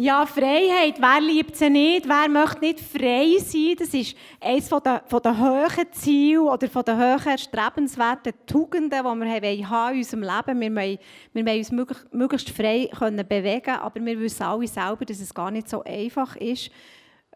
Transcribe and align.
Ja, 0.00 0.24
Freiheit. 0.26 0.94
Wer 1.00 1.20
liebt 1.20 1.56
sie 1.56 1.68
nicht? 1.68 2.06
Wer 2.06 2.28
möchte 2.28 2.60
nicht 2.60 2.78
frei 2.78 3.36
sein? 3.38 3.74
Das 3.76 3.92
ist 3.92 4.16
eines 4.40 4.68
der, 4.68 5.02
von 5.04 5.20
der 5.20 5.36
hohen 5.36 5.90
Ziele 5.90 6.40
oder 6.40 6.68
der 6.68 6.96
hohen 6.96 7.36
strebenswerten 7.36 8.32
Tugenden, 8.46 8.90
die 8.90 8.96
wir 8.96 9.68
haben 9.68 9.92
in 9.94 9.98
unserem 9.98 10.22
Leben. 10.22 10.60
Wir 10.60 10.76
wollen, 10.76 10.98
wir 11.32 11.46
wollen 11.46 11.58
uns 11.58 11.72
möglichst, 11.72 12.14
möglichst 12.14 12.50
frei 12.50 12.88
können 12.96 13.26
bewegen 13.26 13.74
aber 13.74 14.00
wir 14.04 14.20
wissen 14.20 14.44
alle 14.44 14.68
selber, 14.68 15.04
dass 15.04 15.18
es 15.18 15.34
gar 15.34 15.50
nicht 15.50 15.68
so 15.68 15.82
einfach 15.82 16.36
ist, 16.36 16.70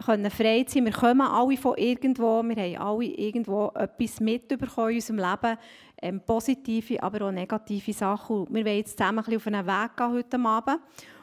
können 0.06 0.30
frei 0.30 0.62
zu 0.62 0.74
sein. 0.74 0.84
Wir 0.84 0.92
kommen 0.92 1.20
alle 1.20 1.56
von 1.56 1.76
irgendwo, 1.76 2.44
wir 2.44 2.54
haben 2.56 2.76
alle 2.76 3.06
irgendwo 3.06 3.72
etwas 3.74 4.20
mitbekommen 4.20 4.90
in 4.90 4.94
unserem 4.94 5.18
Leben, 5.18 5.58
ähm, 6.00 6.20
positive, 6.24 7.02
aber 7.02 7.26
auch 7.26 7.32
negative 7.32 7.92
Sachen. 7.92 8.46
Wir 8.50 8.64
wollen 8.64 8.76
jetzt 8.76 8.96
zusammen 8.96 9.18
ein 9.18 9.24
bisschen 9.24 9.38
auf 9.38 9.46
einen 9.48 9.66
Weg 9.66 9.96
gehen 9.96 10.12
heute 10.12 10.38
Abend. 10.38 10.80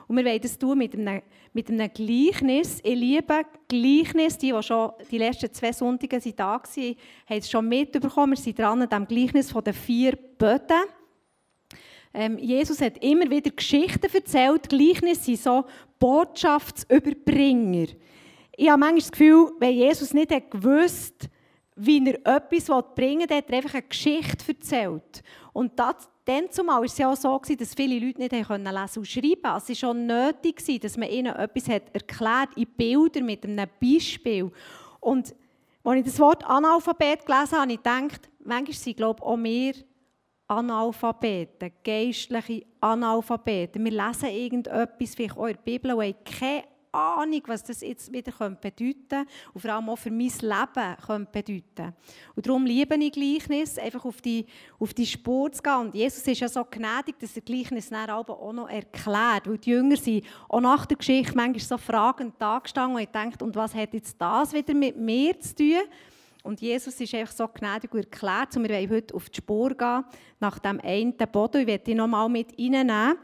Und 0.09 0.17
wir 0.17 0.25
wollen 0.25 0.41
das 0.41 0.57
tun 0.57 0.79
mit 0.79 0.95
einem, 0.95 1.21
mit 1.53 1.69
einem 1.69 1.87
Gleichnis. 1.93 2.79
Ich 2.81 2.95
liebe 2.95 3.43
Gleichnis. 3.67 4.39
Die, 4.39 4.51
die 4.51 4.63
schon 4.63 4.91
die 5.11 5.19
letzten 5.19 5.53
zwei 5.53 5.71
Sonntage 5.71 6.33
da 6.33 6.53
waren, 6.53 6.95
haben 7.27 7.37
es 7.37 7.49
schon 7.49 7.69
mitbekommen. 7.69 8.31
Wir 8.31 8.37
sind 8.37 8.57
dran 8.57 8.81
an 8.81 8.89
dem 8.89 9.07
Gleichnis 9.07 9.51
von 9.51 9.63
den 9.63 9.75
vier 9.75 10.15
Böden. 10.15 10.83
Ähm, 12.11 12.39
Jesus 12.39 12.81
hat 12.81 12.97
immer 13.03 13.29
wieder 13.29 13.51
Geschichten 13.51 14.09
erzählt. 14.11 14.67
Gleichnisse 14.67 15.25
sind 15.25 15.41
so 15.41 15.65
Botschaftsüberbringer. 15.99 17.89
Ich 18.57 18.67
habe 18.67 18.79
manchmal 18.79 19.01
das 19.01 19.11
Gefühl, 19.11 19.51
wenn 19.59 19.75
Jesus 19.75 20.15
nicht 20.15 20.31
gewusst 20.49 21.29
wie 21.81 22.05
er 22.05 22.35
etwas 22.35 22.65
bringen 22.95 23.21
wollte, 23.21 23.35
hat 23.35 23.49
er 23.49 23.57
einfach 23.57 23.73
eine 23.75 23.83
Geschichte 23.83 24.51
erzählt. 24.51 25.23
Und 25.53 25.79
das, 25.79 26.09
dann 26.29 26.51
zumal 26.51 26.77
war 26.77 26.85
es 26.85 26.97
ja 26.97 27.11
auch 27.11 27.15
so, 27.15 27.41
dass 27.57 27.73
viele 27.73 27.97
Leute 27.97 28.19
nicht 28.19 28.31
lesen 28.31 28.45
und 28.51 29.07
schreiben 29.07 29.41
konnten. 29.41 29.57
Es 29.57 29.69
war 29.69 29.75
schon 29.75 30.05
nötig, 30.05 30.79
dass 30.79 30.95
man 30.95 31.09
ihnen 31.09 31.35
etwas 31.35 31.67
hat 31.67 31.83
erklärt 31.91 32.49
in 32.55 32.67
Bildern 32.67 33.25
mit 33.25 33.43
einem 33.43 33.67
Beispiel. 33.81 34.51
Und 34.99 35.33
als 35.83 35.99
ich 35.99 36.05
das 36.05 36.19
Wort 36.19 36.45
Analphabet 36.45 37.25
gelesen 37.25 37.51
habe, 37.53 37.61
habe 37.61 37.71
ich 37.71 37.77
gedacht, 37.77 38.29
manchmal 38.43 38.73
sind 38.73 38.97
glaube 38.97 39.23
auch 39.23 39.37
wir 39.37 39.73
Analphabeten, 40.47 41.71
geistliche 41.83 42.65
Analphabeten. 42.79 43.83
Wir 43.83 43.91
lesen 43.91 44.29
irgendetwas, 44.29 45.15
vielleicht 45.15 45.37
der 45.37 45.53
Bibel, 45.53 45.93
und 45.93 46.03
haben 46.03 46.15
keine 46.23 46.63
Ahnung, 46.91 47.41
was 47.47 47.63
das 47.63 47.81
jetzt 47.81 48.11
wieder 48.11 48.31
bedeuten 48.31 48.75
könnte 48.77 49.25
und 49.53 49.61
vor 49.61 49.71
allem 49.71 49.89
auch 49.89 49.97
für 49.97 50.11
mein 50.11 50.31
Leben 50.41 50.97
könnte 51.05 51.31
bedeuten 51.31 51.93
Und 52.35 52.47
darum 52.47 52.65
liebe 52.65 52.95
ich 52.95 53.11
Gleichnis, 53.11 53.77
einfach 53.77 54.05
auf 54.05 54.21
die, 54.21 54.45
auf 54.79 54.93
die 54.93 55.05
Spur 55.05 55.51
zu 55.51 55.61
gehen. 55.61 55.75
Und 55.75 55.95
Jesus 55.95 56.25
ist 56.25 56.39
ja 56.39 56.47
so 56.47 56.65
gnädig, 56.65 57.19
dass 57.19 57.35
er 57.35 57.41
Gleichnis 57.41 57.89
dann 57.89 58.09
auch 58.09 58.53
noch 58.53 58.69
erklärt, 58.69 59.47
weil 59.47 59.57
die 59.57 59.69
Jünger 59.69 59.97
sind 59.97 60.25
auch 60.47 60.61
nach 60.61 60.85
der 60.85 60.97
Geschichte 60.97 61.35
manchmal 61.35 61.59
so 61.59 61.77
fragend 61.77 62.35
da 62.39 62.59
gestanden 62.59 62.99
und 62.99 63.15
denkt, 63.15 63.41
und 63.41 63.55
was 63.55 63.75
hat 63.75 63.93
jetzt 63.93 64.19
das 64.19 64.53
wieder 64.53 64.73
mit 64.73 64.97
mir 64.97 65.39
zu 65.39 65.55
tun? 65.55 65.81
Und 66.41 66.61
Jesus 66.61 66.99
ist 66.99 67.13
einfach 67.13 67.33
so 67.33 67.47
gnädig 67.47 67.93
und 67.93 67.99
erklärt, 67.99 68.55
und 68.55 68.63
wir 68.67 68.75
wollen 68.75 68.89
heute 68.89 69.13
auf 69.13 69.29
die 69.29 69.37
Spur 69.37 69.75
gehen, 69.75 70.05
nach 70.39 70.57
dem 70.59 70.79
einen 70.79 71.15
Boden. 71.15 71.61
Ich 71.61 71.67
werde 71.67 71.83
dich 71.83 71.95
noch 71.95 72.07
mal 72.07 72.29
mit 72.29 72.57
reinnehmen 72.57 73.17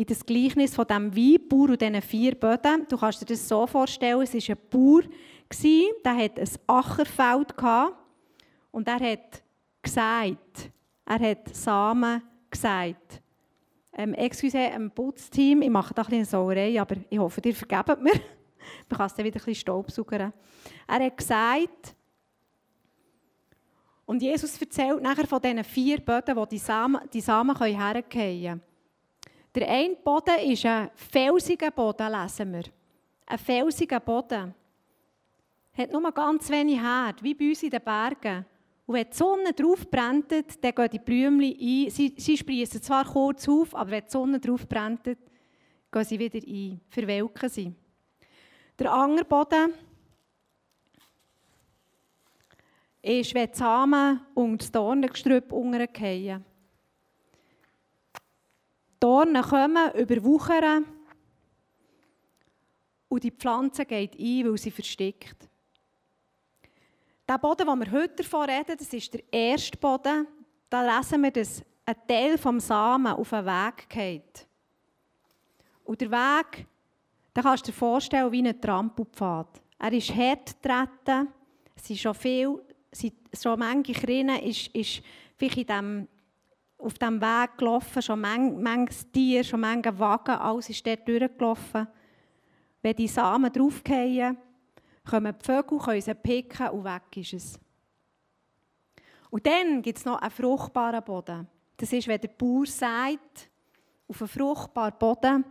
in 0.00 0.06
das 0.06 0.24
Gleichnis 0.24 0.74
von 0.74 0.86
dem 0.86 1.14
Weinbauer 1.14 1.68
und 1.68 1.82
diesen 1.82 2.00
vier 2.00 2.34
Böden. 2.34 2.86
Du 2.88 2.96
kannst 2.96 3.20
dir 3.20 3.26
das 3.26 3.46
so 3.46 3.66
vorstellen, 3.66 4.22
es 4.22 4.32
war 4.32 4.56
ein 4.56 4.62
Bauer, 4.70 5.02
der 6.02 6.16
hatte 6.16 6.40
ein 6.40 6.48
Ackerfeld 6.66 7.54
und 8.70 8.88
er 8.88 8.98
hat 8.98 9.42
gesagt, 9.82 10.70
er 11.04 11.18
hat 11.18 11.54
Samen 11.54 12.22
gesagt. 12.50 13.20
Ähm, 13.92 14.14
excuse, 14.14 14.56
ein 14.56 14.90
Putzteam, 14.90 15.60
ich 15.60 15.68
mache 15.68 15.92
da 15.92 16.00
ein 16.00 16.08
bisschen 16.08 16.24
Sauerei, 16.24 16.80
aber 16.80 16.96
ich 17.10 17.18
hoffe, 17.18 17.42
ihr 17.44 17.54
vergebt 17.54 18.00
mir. 18.00 18.14
Man 18.88 18.96
kann 18.96 19.06
es 19.06 19.12
dann 19.12 19.26
wieder 19.26 19.38
ein 19.38 19.44
bisschen 19.44 19.54
staubsaugern. 19.56 20.32
Er 20.88 21.04
hat 21.04 21.16
gesagt, 21.16 21.94
und 24.06 24.22
Jesus 24.22 24.58
erzählt 24.58 25.02
nachher 25.02 25.26
von 25.26 25.42
diesen 25.42 25.62
vier 25.62 26.00
Böden, 26.00 26.36
wo 26.36 26.46
die 26.46 26.58
Samen, 26.58 27.02
die 27.12 27.20
Samen 27.20 27.54
hergehen 27.58 28.08
können. 28.08 28.69
Der 29.54 29.68
eine 29.68 29.96
Boden 29.96 30.38
ist 30.50 30.64
ein 30.64 30.90
felsiger 30.94 31.70
Boden, 31.70 32.12
lesen 32.12 32.52
wir. 32.52 32.64
Ein 33.26 33.38
felsiger 33.38 34.00
Boden. 34.00 34.54
Hat 35.72 35.92
nur 35.92 36.12
ganz 36.12 36.48
wenig 36.50 36.80
Herd, 36.80 37.22
wie 37.22 37.34
bei 37.34 37.48
uns 37.48 37.62
in 37.62 37.70
den 37.70 37.82
Bergen. 37.82 38.44
Und 38.86 38.94
wenn 38.94 39.06
die 39.08 39.16
Sonne 39.16 39.52
drauf 39.52 39.88
brennt, 39.88 40.30
dann 40.32 40.74
gehen 40.74 40.90
die 40.90 40.98
Blümchen 40.98 41.56
ein. 41.60 41.90
Sie, 41.90 42.14
sie 42.16 42.36
sprießen 42.36 42.82
zwar 42.82 43.04
kurz 43.04 43.48
auf, 43.48 43.74
aber 43.74 43.90
wenn 43.90 44.04
die 44.04 44.10
Sonne 44.10 44.40
drauf 44.40 44.68
brennt, 44.68 45.04
gehen 45.04 46.04
sie 46.04 46.18
wieder 46.18 46.40
ein, 46.46 46.80
verwelken 46.88 47.48
sie. 47.48 47.72
Der 48.78 48.92
andere 48.92 49.24
Boden 49.24 49.74
ist, 53.02 53.34
wenn 53.34 53.50
die 53.50 53.58
Samen 53.58 54.20
und 54.34 54.60
das 54.60 54.72
Dornengestrüpp 54.72 55.52
untergehen. 55.52 56.44
Dornen 59.00 59.42
kommen, 59.42 59.92
überwuchern 59.94 60.84
und 63.08 63.24
die 63.24 63.30
Pflanze 63.30 63.86
geht 63.86 64.18
ein, 64.18 64.44
weil 64.44 64.58
sie 64.58 64.70
versteckt. 64.70 65.48
Der 67.26 67.38
Boden, 67.38 67.66
den 67.66 67.78
wir 67.78 67.90
heute 67.92 68.22
davon 68.22 68.48
reden, 68.48 68.76
das 68.78 68.92
ist 68.92 69.14
der 69.14 69.22
erste 69.32 69.78
Boden. 69.78 70.26
Da 70.68 70.98
lesen 70.98 71.22
wir, 71.22 71.30
dass 71.30 71.62
ein 71.86 71.96
Teil 72.06 72.36
des 72.36 72.66
Samen 72.66 73.12
auf 73.12 73.30
den 73.30 73.46
Weg 73.46 73.88
geht. 73.88 74.46
Und 75.84 76.00
der 76.00 76.10
Weg, 76.10 76.66
da 77.32 77.42
kannst 77.42 77.66
du 77.66 77.72
dir 77.72 77.76
vorstellen, 77.78 78.30
wie 78.30 78.46
ein 78.46 78.60
Trampelpfad. 78.60 79.60
Er 79.78 79.92
ist 79.92 80.14
hart 80.14 80.60
getreten, 80.62 81.28
es 81.74 81.86
sind 81.86 81.98
schon 81.98 82.14
viel, 82.14 82.62
schon 83.40 83.58
manche 83.58 83.92
Krinnen 83.92 84.40
ist, 84.40 84.68
ist 84.74 85.02
vielleicht 85.36 85.58
in 85.58 85.66
diesem 85.66 86.08
auf 86.80 86.94
diesem 86.94 87.20
Weg 87.20 87.58
gelaufen, 87.58 88.02
schon 88.02 88.20
manches 88.20 89.10
Tier, 89.10 89.44
schon 89.44 89.60
manche 89.60 89.98
Wagen, 89.98 90.32
alles 90.32 90.70
ist 90.70 90.86
dort 90.86 91.06
durchgelaufen. 91.06 91.86
Wenn 92.82 92.96
die 92.96 93.08
Samen 93.08 93.52
draufgehen, 93.52 94.38
kommen 95.08 95.34
die 95.38 95.44
Vögel, 95.44 95.78
können 95.78 96.00
sie 96.00 96.14
picken 96.14 96.68
und 96.70 96.84
weg 96.84 97.16
ist 97.16 97.34
es. 97.34 97.60
Und 99.30 99.46
dann 99.46 99.82
gibt 99.82 99.98
es 99.98 100.04
noch 100.04 100.20
einen 100.20 100.30
fruchtbaren 100.30 101.04
Boden. 101.04 101.46
Das 101.76 101.92
ist, 101.92 102.08
wenn 102.08 102.20
der 102.20 102.28
Bauer 102.28 102.66
sagt, 102.66 103.50
auf 104.08 104.20
einen 104.20 104.28
fruchtbaren 104.28 104.98
Boden, 104.98 105.44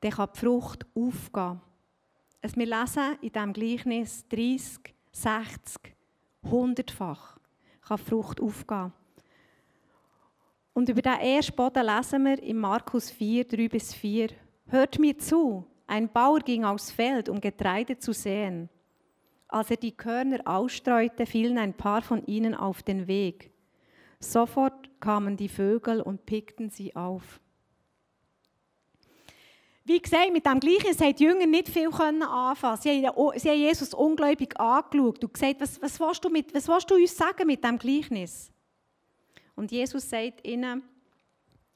dann 0.00 0.10
kann 0.10 0.28
die 0.34 0.38
Frucht 0.38 0.86
aufgehen. 0.94 1.60
Also 2.40 2.56
wir 2.56 2.66
lesen 2.66 3.18
in 3.20 3.32
diesem 3.32 3.52
Gleichnis 3.52 4.28
30, 4.28 4.94
60, 5.12 5.96
100-fach 6.44 7.38
kann 7.80 7.96
die 7.96 8.04
Frucht 8.04 8.40
aufgehen. 8.40 8.92
Und 10.78 10.88
über 10.88 11.02
diesen 11.02 11.18
ersten 11.18 11.56
Boden 11.56 11.84
lesen 11.84 12.24
wir 12.24 12.40
in 12.40 12.56
Markus 12.56 13.10
4, 13.10 13.46
3 13.46 13.68
bis 13.68 13.92
4. 13.94 14.28
Hört 14.68 15.00
mir 15.00 15.18
zu, 15.18 15.66
ein 15.88 16.08
Bauer 16.08 16.38
ging 16.38 16.64
aufs 16.64 16.92
Feld, 16.92 17.28
um 17.28 17.40
Getreide 17.40 17.98
zu 17.98 18.12
säen. 18.12 18.68
Als 19.48 19.72
er 19.72 19.76
die 19.76 19.90
Körner 19.90 20.38
ausstreute, 20.44 21.26
fielen 21.26 21.58
ein 21.58 21.74
paar 21.74 22.00
von 22.00 22.24
ihnen 22.26 22.54
auf 22.54 22.84
den 22.84 23.08
Weg. 23.08 23.50
Sofort 24.20 24.88
kamen 25.00 25.36
die 25.36 25.48
Vögel 25.48 26.00
und 26.00 26.24
pickten 26.26 26.70
sie 26.70 26.94
auf. 26.94 27.40
Wie 29.82 29.98
gesagt, 29.98 30.32
mit 30.32 30.46
dem 30.46 30.60
Gleichen 30.60 30.96
haben 30.96 31.16
die 31.16 31.24
Jünger 31.24 31.46
nicht 31.46 31.70
viel 31.70 31.88
anfangen 31.88 32.80
sie 32.80 33.04
haben, 33.04 33.58
Jesus 33.58 33.94
ungläubig 33.94 34.56
angeschaut 34.60 35.24
und 35.24 35.34
gesagt, 35.34 35.60
was, 35.60 35.82
was, 35.82 35.98
willst 35.98 36.24
du 36.24 36.28
mit, 36.28 36.54
was 36.54 36.68
willst 36.68 36.88
du 36.88 36.94
uns 36.94 37.16
sagen 37.16 37.48
mit 37.48 37.64
dem 37.64 37.80
Gleichnis? 37.80 38.52
Und 39.58 39.72
Jesus 39.72 40.08
sagt 40.08 40.46
ihnen, 40.46 40.84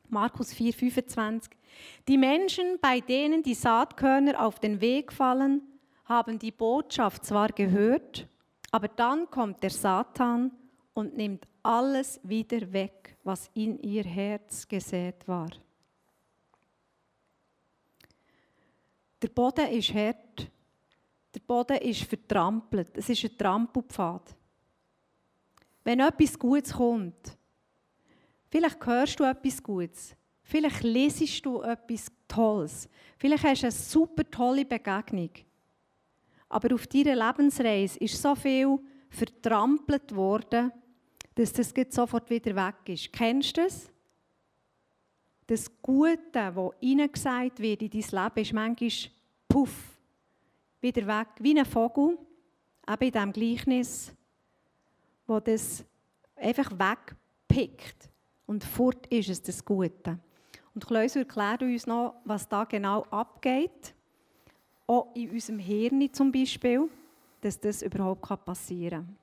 Markus 0.09 0.53
4, 0.53 0.73
25, 0.73 1.53
die 2.07 2.17
Menschen, 2.17 2.79
bei 2.81 3.01
denen 3.01 3.43
die 3.43 3.55
Saatkörner 3.55 4.41
auf 4.41 4.61
den 4.61 4.81
Weg 4.81 5.13
fallen, 5.13 5.63
haben 6.05 6.39
die 6.39 6.53
Botschaft 6.53 7.25
zwar 7.25 7.49
gehört, 7.49 8.29
aber 8.71 8.87
dann 8.87 9.29
kommt 9.29 9.65
der 9.65 9.71
Satan 9.71 10.53
und 10.95 11.17
nimmt 11.17 11.45
alles 11.65 12.21
wieder 12.23 12.73
weg, 12.73 13.17
was 13.25 13.51
in 13.55 13.77
ihr 13.81 14.05
Herz 14.05 14.69
gesät 14.69 15.27
war. 15.27 15.51
Der 19.21 19.29
Boden 19.29 19.67
ist 19.67 19.93
hart. 19.93 20.49
Der 21.35 21.41
Boden 21.41 21.79
ist 21.79 22.05
vertrampelt. 22.05 22.97
Es 22.97 23.09
ist 23.09 23.25
ein 23.25 23.37
Trampelpfad. 23.37 24.37
Wenn 25.83 25.99
etwas 25.99 26.39
Gutes 26.39 26.75
kommt, 26.75 27.37
Vielleicht 28.53 28.87
hörst 28.87 29.19
du 29.19 29.25
etwas 29.25 29.63
Gutes. 29.63 30.15
Vielleicht 30.45 30.83
lesest 30.83 31.45
du 31.45 31.63
etwas 31.63 32.07
Tolles. 32.29 32.89
Vielleicht 33.17 33.45
hast 33.45 33.63
du 33.63 33.67
eine 33.67 33.73
super 33.73 34.31
tolle 34.31 34.65
Begegnung. 34.65 35.31
Aber 36.49 36.75
auf 36.75 36.87
deiner 36.87 37.17
Lebensreise 37.17 37.99
ist 37.99 38.21
so 38.21 38.35
viel 38.35 38.79
vertrampelt 39.09 40.15
worden, 40.15 40.71
dass 41.35 41.53
das 41.53 41.73
sofort 41.89 42.29
wieder 42.29 42.55
weg 42.55 42.89
ist. 42.89 43.11
Kennst 43.11 43.57
du 43.57 43.63
das? 43.63 43.91
das 45.47 45.71
Gute, 45.83 46.21
das 46.33 46.71
hineingesagt 46.81 47.59
wird 47.61 47.83
in 47.83 47.91
dein 47.91 48.01
Leben, 48.01 48.43
ist 48.43 48.53
manchmal 48.53 49.13
puff, 49.49 49.99
wieder 50.81 51.07
weg, 51.07 51.29
wie 51.41 51.59
ein 51.59 51.67
Vogel, 51.67 52.19
eben 52.89 53.05
in 53.05 53.13
diesem 53.13 53.33
Gleichnis, 53.33 54.13
wo 55.27 55.41
das 55.41 55.85
einfach 56.37 56.71
wegpickt. 56.71 58.12
Und 58.53 58.65
fort 58.65 59.07
ist 59.07 59.31
es 59.31 59.43
das 59.43 59.65
Gute. 59.65 60.19
Und 60.75 60.87
Klaus 60.87 61.17
erklärt 61.17 61.63
uns 61.63 61.87
noch, 61.87 62.17
was 62.27 62.47
da 62.47 62.65
genau 62.65 63.07
abgeht. 63.11 63.95
Auch 64.87 65.09
in 65.15 65.31
unserem 65.31 65.59
Hirn 65.59 66.13
zum 66.13 66.31
Beispiel, 66.31 66.87
dass 67.41 67.59
das 67.59 67.81
überhaupt 67.81 68.45
passieren 68.45 69.07
kann. 69.07 69.17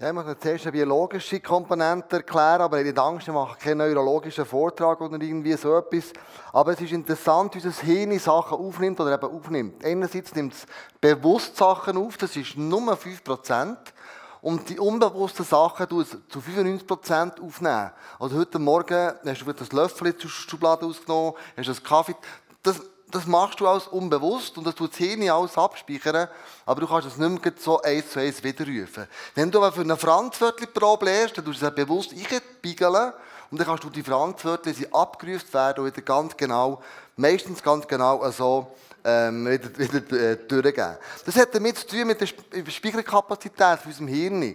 Ja, 0.00 0.08
ich 0.08 0.12
möchte 0.12 0.40
zuerst 0.40 0.64
eine 0.64 0.72
biologische 0.72 1.38
Komponente 1.38 2.16
erklären, 2.16 2.62
aber 2.62 2.80
ich 2.80 2.88
habe 2.88 3.02
Angst, 3.02 3.28
ich 3.28 3.32
mache 3.32 3.56
keinen 3.56 3.78
neurologischen 3.78 4.44
Vortrag 4.44 5.00
oder 5.00 5.20
irgendwie 5.20 5.52
so 5.52 5.76
etwas. 5.76 6.12
Aber 6.52 6.72
es 6.72 6.80
ist 6.80 6.90
interessant, 6.90 7.54
wie 7.54 7.64
unser 7.64 7.82
Hirn 7.82 8.18
Sachen 8.18 8.58
aufnimmt 8.58 8.98
oder 8.98 9.14
eben 9.14 9.32
aufnimmt. 9.32 9.84
Einerseits 9.84 10.34
nimmt 10.34 10.54
es 10.54 10.66
bewusst 11.00 11.56
Sachen 11.56 11.96
auf, 11.96 12.16
das 12.16 12.34
ist 12.34 12.56
nur 12.56 12.92
5%. 12.92 13.76
Und 14.42 14.68
die 14.68 14.78
unbewussten 14.80 15.44
Sachen 15.44 15.86
du 15.88 16.02
zu 16.02 16.40
95% 16.40 17.40
aufnehmen. 17.40 17.92
Also 18.18 18.36
heute 18.36 18.58
Morgen 18.58 19.12
hast 19.24 19.40
du 19.40 19.52
das 19.52 19.70
Löffel 19.70 20.18
zur 20.18 20.28
Schublade 20.28 20.84
ausgenommen, 20.84 21.34
hast 21.56 21.68
das 21.68 21.82
Kaffee. 21.82 22.16
Das, 22.64 22.80
das 23.08 23.24
machst 23.26 23.60
du 23.60 23.68
alles 23.68 23.86
unbewusst 23.86 24.58
und 24.58 24.66
das 24.66 24.74
tut 24.74 24.90
das 24.90 24.98
Hirn 24.98 25.30
alles 25.30 25.56
abspeichern, 25.56 26.26
aber 26.66 26.80
du 26.80 26.88
kannst 26.88 27.06
es 27.06 27.18
nicht 27.18 27.44
mehr 27.44 27.52
so 27.56 27.80
eins 27.82 28.10
zu 28.10 28.18
eins 28.18 28.42
wiederrufen. 28.42 29.06
Wenn 29.36 29.52
du 29.52 29.58
aber 29.58 29.70
für 29.70 29.82
eine 29.82 29.96
Franzwörtli-Probe 29.96 31.04
lernst, 31.04 31.38
dann 31.38 31.44
tust 31.44 31.62
du 31.62 31.66
es 31.66 31.74
bewusst 31.76 32.12
einbiegeln 32.12 33.12
und 33.52 33.60
dann 33.60 33.66
kannst 33.68 33.84
du 33.84 33.90
die 33.90 34.02
Franzwörtli, 34.02 34.88
abgerufen 34.90 35.54
werden 35.54 35.84
und 35.84 35.92
wieder 35.92 36.02
ganz 36.02 36.36
genau, 36.36 36.82
meistens 37.14 37.62
ganz 37.62 37.86
genau 37.86 38.28
so 38.32 38.74
ähm, 39.04 39.46
wieder, 39.46 39.78
wieder 39.78 40.20
äh, 40.20 40.36
durchgeben. 40.36 40.96
Das 41.24 41.36
hat 41.36 41.54
damit 41.54 41.78
zu 41.78 41.86
tun 41.86 42.06
mit 42.06 42.20
der 42.20 42.26
Speicherkapazität 42.26 43.78
von 43.80 43.90
unserem 43.90 44.08
Hirn. 44.08 44.54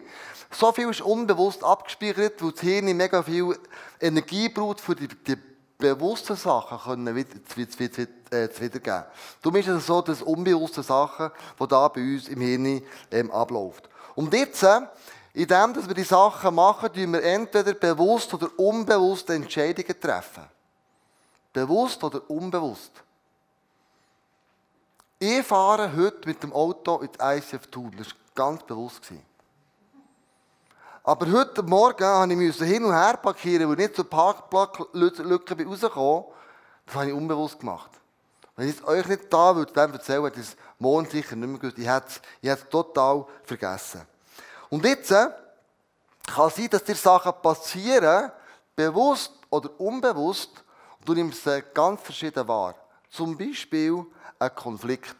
So 0.52 0.72
viel 0.72 0.90
ist 0.90 1.02
unbewusst 1.02 1.64
abgespeichert, 1.64 2.42
weil 2.42 2.52
das 2.52 2.62
Hirn 2.62 2.98
mega 2.98 3.22
viel 3.22 3.58
Energie 4.00 4.50
braucht, 4.50 4.80
für 4.80 4.96
die, 4.96 5.08
die 5.08 5.38
bewussten 5.78 6.36
Sachen 6.36 6.80
können 6.80 7.16
wieder, 7.16 7.36
zu, 7.46 7.68
zu, 7.68 7.92
zu, 7.92 8.02
äh, 8.32 8.50
zu 8.50 8.62
wiedergeben. 8.62 9.04
Darum 9.42 9.60
ist 9.60 9.68
es 9.68 9.86
so, 9.86 10.02
dass 10.02 10.22
unbewusste 10.22 10.82
Sachen, 10.84 11.32
die 11.60 11.68
da 11.68 11.88
bei 11.90 12.02
uns 12.02 12.28
im 12.30 12.42
Hirn 12.42 12.82
ähm, 13.12 13.32
ablaufen. 13.32 13.84
Und 14.16 14.34
jetzt, 14.34 14.64
äh, 14.64 14.82
in 15.34 15.48
dem, 15.48 15.74
dass 15.74 15.88
wir 15.88 15.94
die 15.94 16.04
Sachen 16.04 16.56
machen, 16.56 16.92
tun 16.92 17.14
wir 17.14 17.24
entweder 17.24 17.74
bewusst 17.74 18.34
oder 18.34 18.50
unbewusst 18.58 19.30
Entscheidungen 19.30 20.00
treffen. 20.00 20.44
Bewusst 21.54 22.04
oder 22.04 22.28
unbewusst. 22.30 22.92
Ich 25.20 25.44
fahre 25.48 25.96
heute 25.96 26.28
mit 26.28 26.44
dem 26.44 26.54
Auto 26.54 27.00
ins 27.00 27.18
ICF 27.20 27.66
Tour. 27.68 27.90
Das 27.98 28.10
war 28.10 28.16
ganz 28.36 28.62
bewusst. 28.64 29.02
Aber 31.04 31.32
heute 31.32 31.64
Morgen 31.64 32.46
musste 32.46 32.66
ich 32.66 32.72
hin 32.72 32.86
und 32.86 32.94
her 32.94 33.18
parkieren, 33.18 33.68
weil 33.68 33.80
ich 33.80 33.88
nicht 33.88 33.96
zur 33.96 34.08
Parkplatz-Lücke 34.08 35.66
rausgekommen 35.66 36.26
Das 36.86 36.96
habe 36.96 37.08
ich 37.08 37.14
unbewusst 37.14 37.60
gemacht. 37.60 37.90
Wenn 38.56 38.70
ich 38.70 38.76
es 38.76 38.88
euch 38.88 39.08
nicht 39.08 39.34
da 39.34 39.56
würde, 39.56 39.74
dann 39.74 39.92
erzählen, 39.92 40.24
hätte 40.24 40.40
ich 40.40 40.50
es 40.50 40.58
morgen 40.78 41.10
sicher 41.10 41.36
nicht 41.36 41.50
mehr 41.50 41.60
gewusst. 41.60 41.80
Ich 41.80 41.88
hätte 41.88 42.08
es, 42.10 42.22
ich 42.40 42.50
hätte 42.50 42.64
es 42.64 42.70
total 42.70 43.26
vergessen. 43.44 44.02
Und 44.70 44.86
jetzt 44.86 45.10
äh, 45.10 45.30
kann 46.28 46.48
es 46.48 46.56
sein, 46.58 46.70
dass 46.70 46.84
dir 46.84 46.96
Sachen 46.96 47.34
passieren, 47.42 48.32
bewusst 48.76 49.34
oder 49.50 49.80
unbewusst, 49.80 50.52
und 51.00 51.10
du 51.10 51.16
nimmst 51.16 51.44
sie 51.44 51.64
ganz 51.74 52.02
verschieden 52.02 52.48
wahr. 52.48 52.76
Zum 53.10 53.38
Beispiel 53.38 54.06
ein 54.40 54.56
Konflikt. 54.56 55.16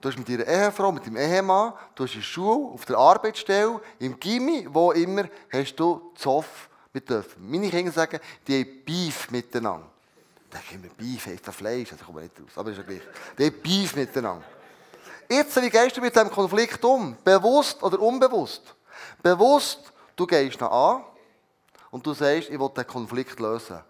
Du 0.00 0.08
hast 0.08 0.16
mit 0.16 0.28
deiner 0.28 0.46
Ehefrau, 0.46 0.92
mit 0.92 1.04
deinem 1.06 1.16
Ehemann, 1.16 1.74
du 1.94 2.04
hast 2.04 2.14
in 2.14 2.20
der 2.20 2.26
Schule, 2.26 2.72
auf 2.72 2.86
der 2.86 2.96
Arbeitsstelle, 2.96 3.80
im 3.98 4.18
Gimmi, 4.18 4.66
wo 4.70 4.92
immer, 4.92 5.24
hast 5.52 5.76
du 5.76 6.12
Zoff 6.14 6.70
mit 6.92 7.08
dürfen. 7.08 7.50
Meine 7.50 7.68
Kinder 7.68 7.92
sagen, 7.92 8.18
die 8.46 8.60
haben 8.60 8.84
Beef 8.84 9.30
miteinander. 9.30 9.86
Da 10.48 10.58
haben 10.58 10.82
wir 10.82 10.90
Beef, 10.90 11.26
heisst 11.26 11.46
das 11.46 11.54
Fleisch, 11.54 11.92
also 11.92 12.04
kommen 12.04 12.22
nicht 12.22 12.40
raus, 12.40 12.56
aber 12.56 12.70
ist 12.70 12.78
ja 12.78 12.82
gleich. 12.82 13.02
Die 13.38 13.46
haben 13.46 13.62
Beef 13.62 13.94
miteinander. 13.94 14.44
Jetzt, 15.28 15.62
wie 15.62 15.70
gehst 15.70 15.96
du 15.96 16.00
mit 16.00 16.14
diesem 16.14 16.30
Konflikt 16.30 16.84
um? 16.84 17.16
Bewusst 17.22 17.82
oder 17.82 18.00
unbewusst? 18.00 18.74
Bewusst, 19.22 19.92
du 20.16 20.26
gehst 20.26 20.60
nach 20.60 20.70
an 20.70 21.04
und 21.90 22.04
du 22.04 22.14
sagst, 22.14 22.48
ich 22.48 22.58
will 22.58 22.70
den 22.70 22.86
Konflikt 22.86 23.38
lösen. 23.38 23.80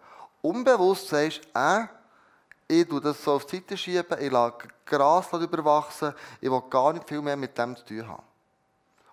Unbewusst 0.43 1.09
sagst 1.09 1.41
du, 1.55 1.59
äh, 1.59 1.87
ich 2.71 2.89
tue 2.89 3.01
das 3.01 3.23
so 3.23 3.33
auf 3.33 3.47
die 3.47 3.57
Seite 3.57 3.77
schieben, 3.77 4.19
ich 4.21 4.31
lasse 4.31 4.69
Gras 4.87 5.27
überwachsen, 5.33 6.15
ich 6.41 6.51
will 6.51 6.63
gar 6.71 6.93
nicht 6.93 7.09
viel 7.09 7.21
mehr 7.21 7.37
mit 7.37 7.57
dem 7.59 7.77
zu 7.77 7.85
tun 7.85 8.09
haben. 8.09 8.23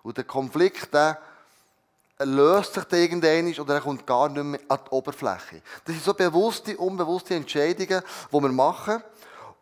Und 0.02 0.16
der 0.16 0.24
Konflikt, 0.24 0.92
der 0.94 1.18
löst 2.20 2.74
sich 2.74 2.84
dann 2.84 3.00
irgendwann 3.00 3.52
oder 3.60 3.74
er 3.74 3.80
kommt 3.80 4.06
gar 4.06 4.28
nicht 4.28 4.42
mehr 4.42 4.60
an 4.68 4.78
die 4.86 4.90
Oberfläche. 4.90 5.62
Das 5.84 5.94
sind 5.94 6.04
so 6.04 6.14
bewusste, 6.14 6.76
unbewusste 6.76 7.34
Entscheidungen, 7.34 8.02
die 8.32 8.42
wir 8.42 8.48
machen. 8.48 9.02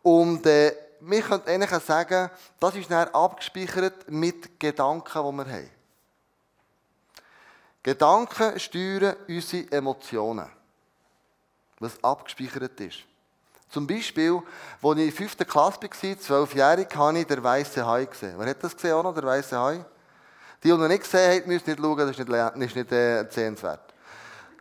Und 0.01 0.45
äh, 0.45 0.73
wir 1.01 1.21
können 1.21 1.43
eigentlich 1.45 1.83
sagen, 1.83 2.29
das 2.59 2.75
ist 2.75 2.89
dann 2.89 3.09
abgespeichert 3.09 4.09
mit 4.09 4.59
Gedanken, 4.59 5.11
die 5.11 5.37
wir 5.37 5.53
haben. 5.53 5.69
Gedanken 7.83 8.59
steuern 8.59 9.15
unsere 9.27 9.71
Emotionen, 9.71 10.49
was 11.79 12.03
abgespeichert 12.03 12.79
ist. 12.81 12.99
Zum 13.69 13.85
Beispiel, 13.85 14.41
als 14.81 14.97
ich 14.97 15.03
in 15.03 15.09
der 15.09 15.29
5. 15.29 15.37
Klasse 15.47 15.79
war, 15.81 16.19
zwölfjährig, 16.19 16.87
habe 16.95 17.19
ich 17.19 17.27
den 17.27 17.43
weißen 17.43 17.85
Hai 17.85 18.05
gesehen. 18.05 18.35
Wer 18.37 18.49
hat 18.49 18.63
das 18.63 18.75
gesehen, 18.75 18.93
auch 18.93 19.03
noch, 19.03 19.13
der 19.13 19.23
weiße 19.23 19.59
Hai? 19.59 19.83
Die, 20.63 20.69
die 20.69 20.77
noch 20.77 20.87
nicht 20.87 21.03
gesehen 21.03 21.41
haben, 21.41 21.47
müssen 21.47 21.69
nicht 21.69 21.79
schauen, 21.79 21.97
das 21.97 22.17
ist 22.17 22.27
nicht, 22.55 22.75
nicht 22.75 22.91
äh, 22.91 23.25
sehenswert. 23.29 23.93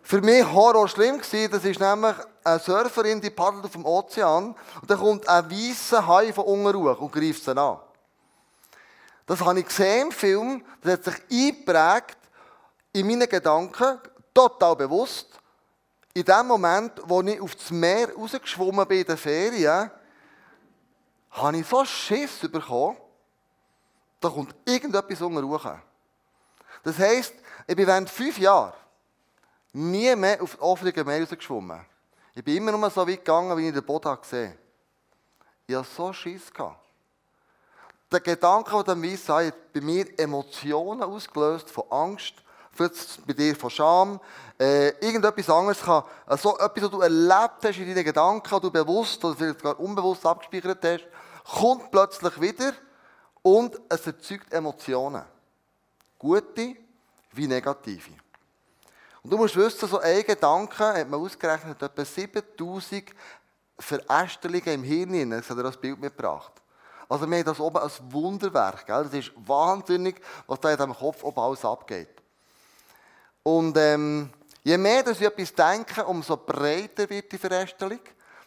Für 0.02 0.20
mich 0.20 0.44
Horror 0.44 0.88
schlimm 0.88 1.18
gewesen, 1.18 1.50
das 1.50 1.64
ist 1.64 1.80
nämlich 1.80 2.14
eine 2.44 2.58
Surferin, 2.58 3.20
die 3.20 3.30
paddelt 3.30 3.64
auf 3.64 3.72
dem 3.72 3.84
Ozean 3.84 4.54
und 4.80 4.90
dann 4.90 4.98
kommt 4.98 5.28
ein 5.28 5.50
weißer 5.50 6.06
Hai 6.06 6.32
von 6.32 6.44
unten 6.44 6.76
hoch 6.76 7.00
und 7.00 7.12
greift 7.12 7.42
sie 7.42 7.56
an. 7.56 7.78
Das 9.26 9.40
habe 9.40 9.58
ich 9.58 9.66
gesehen 9.66 10.06
im 10.06 10.12
Film, 10.12 10.64
das 10.82 10.92
hat 10.92 11.04
sich 11.04 11.14
eingeprägt 11.30 12.18
in 12.92 13.06
meinen 13.06 13.28
Gedanken, 13.28 13.98
total 14.32 14.76
bewusst 14.76 15.40
in 16.16 16.24
dem 16.24 16.46
Moment, 16.46 16.92
wo 17.04 17.20
ich 17.20 17.38
auf 17.38 17.54
das 17.54 17.70
Meer 17.70 18.14
rausgeschwommen 18.14 18.88
bin 18.88 19.00
in 19.00 19.06
der 19.06 19.18
Ferien, 19.18 19.90
habe 21.30 21.58
ich 21.58 21.66
so 21.66 21.84
Schiss 21.84 22.38
bekommen, 22.40 22.96
da 24.18 24.30
kommt 24.30 24.54
irgendetwas 24.64 25.20
unten 25.20 25.46
hoch. 25.46 25.70
Das 26.82 26.98
heisst, 26.98 27.34
ich 27.66 27.76
bin 27.76 27.86
während 27.86 28.08
fünf 28.08 28.38
Jahren 28.38 28.72
nie 29.74 30.16
mehr 30.16 30.40
auf 30.40 30.52
das 30.52 30.62
offene 30.62 31.04
Meer 31.04 31.20
rausgeschwommen. 31.20 31.84
Ich 32.34 32.42
bin 32.42 32.56
immer 32.56 32.72
nur 32.72 32.88
so 32.88 33.06
weit 33.06 33.18
gegangen, 33.18 33.54
wie 33.58 33.68
ich 33.68 33.74
den 33.74 33.84
Boden 33.84 34.18
gesehen 34.18 34.48
habe. 34.48 34.58
Ich 35.66 35.76
hatte 35.76 35.88
so 35.94 36.14
Schiss. 36.14 36.50
Der 38.10 38.20
Gedanke, 38.20 38.70
der 38.70 38.82
dann 38.84 39.02
weiss, 39.02 39.28
hat 39.28 39.70
bei 39.70 39.82
mir 39.82 40.18
Emotionen 40.18 41.02
ausgelöst 41.02 41.68
von 41.70 41.84
Angst, 41.90 42.36
vielleicht 42.76 43.26
bei 43.26 43.32
dir 43.32 43.56
von 43.56 43.70
Scham, 43.70 44.20
äh, 44.58 44.88
irgendetwas 45.04 45.50
anderes 45.50 45.80
kann, 45.82 46.04
also 46.26 46.58
etwas, 46.58 46.84
was 46.84 46.90
du 46.90 47.00
erlebt 47.00 47.64
hast 47.64 47.78
in 47.78 47.88
deinen 47.88 48.04
Gedanken, 48.04 48.50
was 48.50 48.60
du 48.60 48.70
bewusst 48.70 49.24
oder 49.24 49.36
vielleicht 49.36 49.60
sogar 49.60 49.80
unbewusst 49.80 50.24
abgespeichert 50.24 50.84
hast, 50.84 51.06
kommt 51.58 51.90
plötzlich 51.90 52.40
wieder 52.40 52.72
und 53.42 53.80
es 53.88 54.06
erzeugt 54.06 54.52
Emotionen. 54.52 55.24
Gute 56.18 56.76
wie 57.32 57.46
negative. 57.46 58.10
Und 59.22 59.30
du 59.30 59.36
musst 59.36 59.56
wissen, 59.56 59.88
so 59.88 59.98
ein 59.98 60.24
Gedanke, 60.24 60.84
hat 60.84 61.08
man 61.08 61.20
ausgerechnet, 61.20 61.82
etwa 61.82 62.04
7000 62.04 63.04
Verästelungen 63.78 64.66
im 64.66 64.82
Hirn. 64.84 65.30
Das 65.30 65.50
hat 65.50 65.56
er 65.56 65.64
das 65.64 65.76
Bild 65.76 66.00
mitgebracht. 66.00 66.52
Also 67.08 67.28
wir 67.28 67.38
haben 67.38 67.44
das 67.44 67.60
oben 67.60 67.78
als 67.78 68.00
Wunderwerk. 68.10 68.86
Gell? 68.86 69.04
Das 69.04 69.14
ist 69.14 69.32
wahnsinnig, 69.36 70.20
was 70.46 70.60
da 70.60 70.70
in 70.70 70.78
deinem 70.78 70.94
Kopf 70.94 71.22
oben 71.22 71.40
alles 71.40 71.64
abgeht. 71.64 72.08
Und 73.46 73.76
ähm, 73.76 74.28
je 74.64 74.76
mehr 74.76 75.04
dass 75.04 75.20
ich 75.20 75.26
etwas 75.26 75.54
denke, 75.54 76.04
umso 76.04 76.36
breiter 76.36 77.08
wird 77.08 77.30
die 77.30 77.38
Verästelung. 77.38 78.00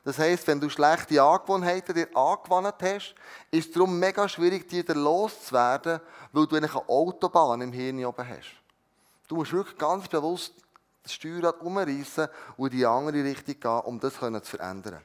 Das 0.04 0.18
heisst, 0.18 0.46
wenn 0.48 0.60
du 0.60 0.70
schlechte 0.70 1.24
Angewohnheiten 1.24 1.96
dir 1.96 2.10
angewandt 2.14 2.76
hast, 2.82 3.16
ist 3.50 3.68
es 3.68 3.72
darum 3.72 3.98
mega 3.98 4.28
schwierig, 4.28 4.68
die 4.68 4.80
wieder 4.80 4.96
loszuwerden, 4.96 6.02
weil 6.34 6.48
du 6.48 6.58
eine 6.58 6.70
Autobahn 6.90 7.62
im 7.62 7.72
Hirn 7.72 8.04
oben 8.04 8.28
hast. 8.28 8.50
Du 9.30 9.36
musst 9.36 9.54
wirklich 9.54 9.78
ganz 9.78 10.10
bewusst 10.10 10.54
das 11.04 11.14
Steuerrad 11.14 11.62
umreißen 11.62 12.28
und 12.58 12.74
in 12.74 12.80
die 12.80 12.86
andere 12.86 13.24
Richtung 13.24 13.58
gehen, 13.58 13.80
um 13.86 14.02
das 14.02 14.16
zu 14.16 14.42
verändern. 14.42 15.02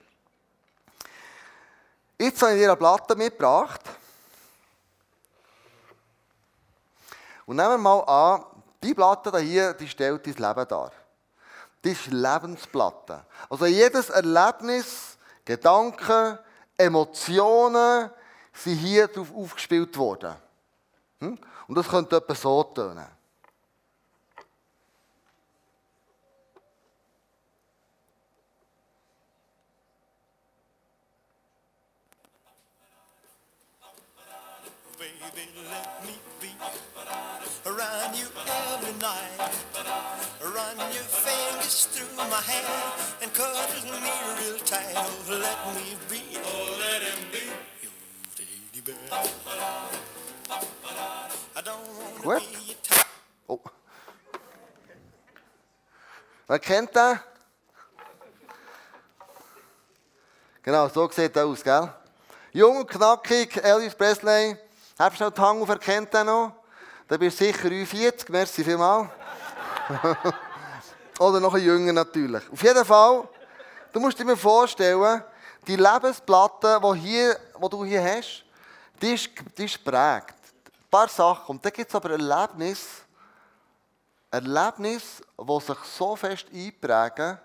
Jetzt 2.18 2.42
habe 2.42 2.54
ich 2.54 2.58
dir 2.58 2.70
eine 2.70 2.76
Platte 2.76 3.14
mitgebracht. 3.14 3.82
Und 7.46 7.54
nehmen 7.54 7.70
wir 7.70 7.78
mal 7.78 8.00
an, 8.00 8.53
die 8.84 8.94
Platte 8.94 9.36
hier, 9.38 9.72
die 9.72 9.88
stellt 9.88 10.26
dein 10.26 10.34
Leben 10.34 10.68
dar. 10.68 10.92
Das 11.80 11.92
ist 11.92 12.06
Lebensplatte. 12.06 13.24
Also 13.48 13.66
jedes 13.66 14.10
Erlebnis, 14.10 15.16
Gedanken, 15.44 16.38
Emotionen 16.76 18.10
sind 18.52 18.76
hier 18.76 19.08
drauf 19.08 19.28
aufgespielt 19.34 19.96
worden. 19.96 20.34
Hm? 21.20 21.38
Und 21.66 21.74
das 21.74 21.88
könnte 21.88 22.16
etwa 22.16 22.34
so 22.34 22.62
tönen. 22.62 23.06
Baby, 35.34 35.93
around 37.66 38.14
you 38.14 38.26
every 38.46 38.92
night. 39.00 39.40
Run 40.42 40.76
your 40.92 41.08
fingers 41.08 41.86
through 41.86 42.16
my 42.16 42.40
hair 42.40 42.92
and 43.22 43.32
cuddle 43.32 44.00
me 44.00 44.12
real 44.40 44.58
tight. 44.60 44.94
Oh, 44.96 45.24
let 45.28 45.58
me 45.74 45.96
be. 46.10 46.20
Oh, 46.44 46.76
let 46.78 47.02
him 47.02 47.20
be. 47.32 47.44
Your 47.82 47.92
teddy 48.36 48.80
bear. 48.84 48.94
I 51.56 51.60
don't 51.62 51.80
want 52.22 52.42
to 52.42 52.50
be. 52.50 52.76
Oh. 53.48 53.60
Wer 56.46 56.58
kennt 56.58 56.94
den? 56.94 57.20
Genau, 60.62 60.88
so 60.88 61.10
sieht 61.10 61.36
er 61.36 61.46
aus, 61.46 61.62
gell? 61.62 61.92
Jung 62.52 62.78
und 62.78 62.88
knackig, 62.88 63.56
Elvis 63.62 63.94
Presley. 63.94 64.56
Hast 64.98 65.20
du 65.20 65.24
noch 65.24 65.32
die 65.32 65.40
Hang 65.40 65.60
auf, 65.60 65.68
erkennt 65.68 66.12
den 66.14 66.26
noch? 66.26 66.63
Da 67.06 67.18
bist 67.18 67.38
du 67.38 67.44
sicher 67.44 67.68
40, 67.68 68.30
merci 68.30 68.64
vielmals. 68.64 69.10
Oder 71.18 71.38
noch 71.38 71.52
ein 71.52 71.62
jünger 71.62 71.92
natürlich. 71.92 72.42
Auf 72.50 72.62
jeden 72.62 72.84
Fall, 72.84 73.28
du 73.92 74.00
musst 74.00 74.18
dir 74.18 74.24
mal 74.24 74.36
vorstellen, 74.36 75.22
die 75.66 75.76
Lebensplatte, 75.76 76.80
die, 76.82 76.98
hier, 77.00 77.36
die 77.62 77.68
du 77.68 77.84
hier 77.84 78.02
hast, 78.02 78.44
die 79.02 79.12
ist, 79.12 79.28
die 79.58 79.66
ist 79.66 79.84
prägt. 79.84 80.34
Ein 80.34 80.90
paar 80.90 81.08
Sachen. 81.08 81.56
Und 81.56 81.64
dann 81.64 81.72
gibt 81.72 81.90
es 81.90 81.94
aber 81.94 82.12
Erlebnisse, 82.12 83.02
Erlebnisse, 84.30 85.22
die 85.38 85.60
sich 85.60 85.78
so 85.96 86.16
fest 86.16 86.46
einprägen, 86.52 87.38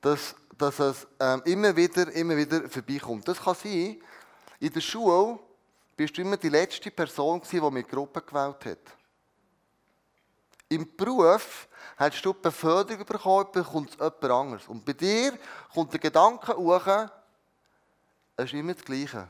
dass, 0.00 0.34
dass 0.56 0.78
es 0.78 1.06
ähm, 1.20 1.42
immer, 1.44 1.76
wieder, 1.76 2.10
immer 2.12 2.34
wieder 2.34 2.66
vorbeikommt. 2.68 3.28
Das 3.28 3.42
kann 3.42 3.54
sein, 3.54 4.00
in 4.58 4.72
der 4.72 4.80
Schule 4.80 5.38
bist 6.00 6.16
du 6.16 6.22
immer 6.22 6.38
die 6.38 6.48
letzte 6.48 6.90
Person, 6.90 7.42
die 7.52 7.60
mit 7.60 7.86
Gruppe 7.86 8.22
gewählt 8.22 8.64
hat. 8.64 8.96
Im 10.70 10.96
Beruf 10.96 11.68
hast 11.94 12.24
du 12.24 12.32
die 12.32 12.38
Beförderung 12.40 13.04
bekommen, 13.04 13.52
bekommt 13.52 13.90
jemand 13.96 14.24
anderes. 14.24 14.66
Und 14.68 14.82
bei 14.82 14.94
dir 14.94 15.38
kommt 15.74 15.92
der 15.92 16.00
Gedanke 16.00 16.56
hoch, 16.56 16.86
es 18.34 18.44
ist 18.46 18.54
immer 18.54 18.72
das 18.72 18.82
Gleiche. 18.82 19.28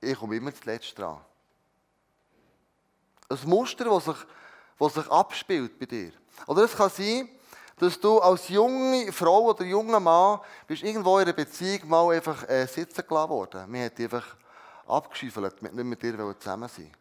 Ich 0.00 0.16
komme 0.16 0.36
immer 0.36 0.54
zuletzt 0.54 0.96
dran. 0.96 1.20
Ein 3.28 3.38
Muster, 3.46 3.86
das 3.86 4.04
sich, 4.04 4.18
das 4.78 4.94
sich 4.94 5.10
abspielt 5.10 5.80
bei 5.80 5.86
dir. 5.86 6.12
Oder 6.46 6.62
es 6.62 6.76
kann 6.76 6.90
sein, 6.90 7.28
dass 7.76 7.98
du 7.98 8.20
als 8.20 8.48
junge 8.50 9.10
Frau 9.12 9.46
oder 9.46 9.64
junger 9.64 9.98
Mann 9.98 10.38
bist 10.68 10.84
irgendwo 10.84 11.18
in 11.18 11.24
einer 11.24 11.32
Beziehung 11.32 11.88
mal 11.88 12.14
einfach 12.14 12.48
äh, 12.48 12.66
sitzen 12.66 13.04
gelassen 13.04 13.30
worden. 13.30 13.68
Man 13.68 13.86
hat 13.86 13.98
dich 13.98 14.04
einfach 14.04 14.36
abgeschiefelt, 14.86 15.62
nicht 15.62 15.74
mit 15.74 16.02
dir 16.02 16.36
zusammen 16.38 16.68
sein. 16.68 16.92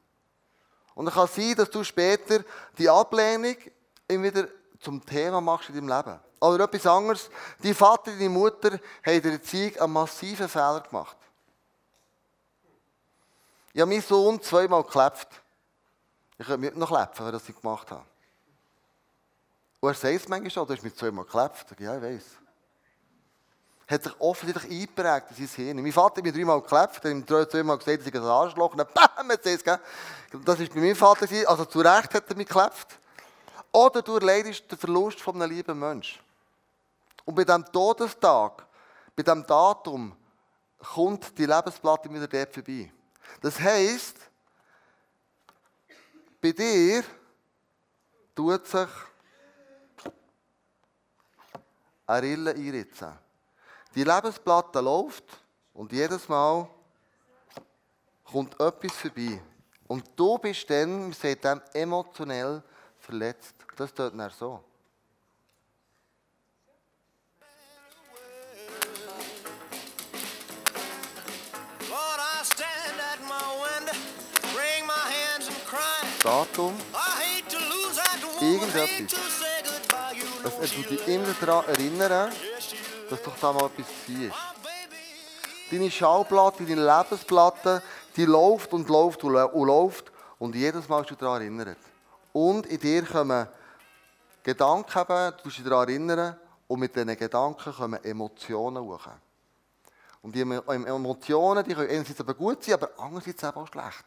Und 0.96 1.08
es 1.08 1.13
kann 1.13 1.27
sein, 1.27 1.56
dass 1.56 1.70
du 1.70 1.84
später 1.84 2.44
die 2.77 2.89
Ablehnung 2.89 3.56
wieder 4.08 4.48
zum 4.80 5.06
Thema 5.06 5.42
machst 5.42 5.70
in 5.70 5.75
deinem 5.75 5.89
Leben. 5.89 6.20
Oder 6.39 6.65
etwas 6.65 6.86
anderes. 6.86 7.30
Dein 7.62 7.74
Vater 7.74 8.12
und 8.12 8.20
deine 8.20 8.30
Mutter 8.30 8.72
haben 8.72 9.15
in 9.15 9.22
der 9.22 9.32
Erziehung 9.34 9.75
einen 9.77 9.94
massiven 9.94 10.48
Fehler 10.48 10.82
gemacht. 10.82 11.18
Ich 13.74 13.82
habe 13.82 13.89
meinen 13.89 14.01
Sohn 14.01 14.42
zweimal 14.42 14.84
geklebt. 14.84 15.27
Ich 16.38 16.46
könnte 16.46 16.60
mich 16.60 16.75
noch 16.75 16.89
klepfen, 16.89 17.25
wenn 17.25 17.36
ich 17.36 17.46
das 17.46 17.62
gemacht 17.62 17.92
habe. 17.92 18.06
Und 19.82 19.89
er 19.89 19.96
sagt 19.96 20.15
es 20.15 20.27
manchmal 20.30 20.51
schon, 20.51 20.68
du 20.68 20.74
hast 20.74 20.84
mich 20.84 20.96
zweimal 20.96 21.25
geklebt. 21.25 21.80
Ja, 21.80 21.96
ich 21.98 22.01
weiß. 22.01 22.24
Hat 23.88 24.04
sich 24.04 24.20
offensichtlich 24.20 24.72
eingeprägt 24.72 25.27
in 25.38 25.48
sein 25.48 25.65
Hirn. 25.65 25.82
Mein 25.82 25.92
Vater 25.92 26.18
hat 26.18 26.24
mich 26.24 26.34
dreimal 26.34 26.62
geklebt, 26.62 26.96
hat 26.96 27.06
ihm 27.06 27.27
zweimal 27.27 27.77
gesagt, 27.77 28.00
dass 28.00 28.08
ich 28.08 28.15
ein 28.15 28.24
Arschloch 28.24 28.75
bin. 28.75 28.86
Bam, 28.94 29.30
jetzt 29.30 29.46
ist 29.46 29.68
es, 29.68 29.80
Das 30.44 30.60
war 30.60 30.68
bei 30.68 30.80
meinem 30.80 30.96
Vater. 30.96 31.27
Also 31.48 31.65
zu 31.65 31.80
Recht 31.80 32.13
hat 32.13 32.30
er 32.30 32.36
mich 32.36 32.48
geklebt. 32.48 33.00
Oder 33.72 34.01
du 34.01 34.15
erleidest 34.15 34.72
den 34.72 34.77
Verlust 34.77 35.20
von 35.22 35.39
einem 35.42 35.51
lieben 35.51 35.77
Menschen. 35.77 36.20
Und 37.25 37.36
bei 37.36 37.44
diesem 37.44 37.65
Todestag, 37.65 38.65
bei 39.15 39.24
diesem 39.24 39.46
Datum, 39.46 40.15
kommt 40.77 41.38
die 41.38 41.46
Lebensplatte 41.46 42.13
wieder 42.13 42.27
dort 42.27 42.54
vorbei. 42.54 42.92
Das 43.42 43.60
heisst, 43.60 44.18
bei 46.42 46.51
dir 46.51 47.04
tut 48.36 48.68
sich 48.68 48.89
eine 52.08 52.22
Rille 52.22 52.51
einritzen. 52.51 53.25
Die 53.96 54.04
Lebensplatte 54.04 54.82
läuft 54.82 55.24
und 55.74 55.92
jedes 55.94 56.28
Mal 56.28 56.68
kommt 58.25 58.54
etwas 58.60 58.92
vorbei. 58.92 59.42
Und 59.88 60.04
du 60.16 60.38
bist 60.38 60.70
dann, 60.70 61.04
man 61.04 61.14
sagt 61.14 61.46
dem, 61.46 61.62
emotionell 61.74 62.62
verletzt. 63.00 63.56
Das 63.78 63.94
tut 63.94 64.14
dann 64.18 64.30
so. 64.32 64.62
Datum, 76.22 76.74
Irgendetwas. 78.42 79.20
er 80.60 80.68
she'll 80.68 80.84
dich 80.88 81.08
immer 81.08 81.34
daran 81.40 81.66
erinnern. 81.66 82.32
Dass 83.10 83.22
doch 83.22 83.38
da 83.40 83.54
mal 83.54 83.66
etwas 83.66 83.86
baby. 84.08 84.32
Deine 85.72 85.92
Schallplatte, 85.92 86.64
deine 86.64 86.86
Lebensplatte, 86.86 87.82
die 88.16 88.26
läuft 88.26 88.74
und 88.74 88.88
läuft 88.88 89.24
und 89.24 89.34
läuft 89.34 90.12
und 90.40 90.56
jedes 90.56 90.88
Mal 90.88 91.00
bist 91.00 91.12
du 91.12 91.16
daran 91.16 91.42
erinnert. 91.42 91.78
Und 92.34 92.66
in 92.68 92.80
dir 92.80 93.04
kommen 93.06 93.48
Gedanken, 94.44 95.00
eben, 95.00 95.08
du 95.38 95.42
musst 95.44 95.58
dich 95.58 95.66
daran 95.66 95.90
erinnern 95.90 96.38
und 96.68 96.80
mit 96.80 96.96
diesen 96.96 97.18
Gedanken 97.18 97.74
kommen 97.74 98.04
Emotionen 98.04 98.84
hoch. 98.84 99.08
Und 100.22 100.36
die 100.36 100.42
Emo- 100.42 100.64
Emotionen, 100.72 101.64
die 101.64 101.74
können 101.74 101.90
einerseits 101.90 102.20
aber 102.20 102.34
gut 102.34 102.64
sein, 102.64 102.76
aber 102.76 102.90
andererseits 102.98 103.44
auch 103.44 103.68
schlecht. 103.68 104.06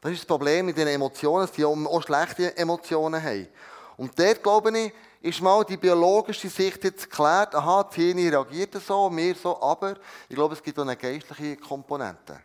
Das 0.00 0.12
ist 0.12 0.20
das 0.20 0.26
Problem 0.26 0.66
mit 0.66 0.76
den 0.76 0.88
Emotionen, 0.88 1.46
dass 1.46 1.54
die 1.54 1.64
auch 1.64 2.02
schlechte 2.02 2.56
Emotionen 2.56 3.22
haben. 3.22 3.48
Und 4.00 4.18
dort, 4.18 4.42
glaube 4.42 4.78
ich, 4.78 4.92
ist 5.20 5.42
mal 5.42 5.62
die 5.62 5.76
biologische 5.76 6.48
Sicht 6.48 6.82
jetzt 6.84 7.10
geklärt. 7.10 7.54
Aha, 7.54 7.84
die 7.84 8.00
Hirne 8.00 8.32
reagiert 8.32 8.74
so, 8.82 9.14
wir 9.14 9.34
so, 9.34 9.60
aber 9.60 9.94
ich 10.26 10.34
glaube, 10.34 10.54
es 10.54 10.62
gibt 10.62 10.78
auch 10.78 10.84
eine 10.84 10.96
geistliche 10.96 11.58
Komponente. 11.58 12.40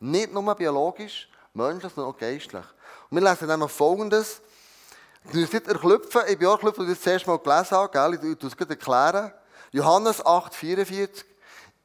Nicht 0.00 0.32
nur 0.32 0.54
biologisch, 0.54 1.28
menschlich, 1.52 1.92
sondern 1.92 2.14
auch 2.14 2.18
geistlich. 2.18 2.64
Und 3.10 3.20
wir 3.20 3.28
lesen 3.28 3.46
dann 3.46 3.60
noch 3.60 3.68
Folgendes. 3.68 4.40
Du 5.30 5.40
musst 5.40 5.52
nicht 5.52 5.68
erklüpfen, 5.68 6.22
ich 6.26 6.38
bin 6.38 6.48
auch 6.48 6.52
erklüpft, 6.52 6.78
als 6.78 6.88
ich 6.88 6.94
das 6.94 7.04
zuerst 7.04 7.26
mal 7.26 7.38
gelesen 7.38 7.70
habe, 7.72 7.92
gell? 7.92 8.30
ich 8.32 8.38
tue 8.38 8.48
es 8.48 8.70
erklären. 8.70 9.30
Johannes 9.72 10.24
8, 10.24 10.54
44. 10.54 11.22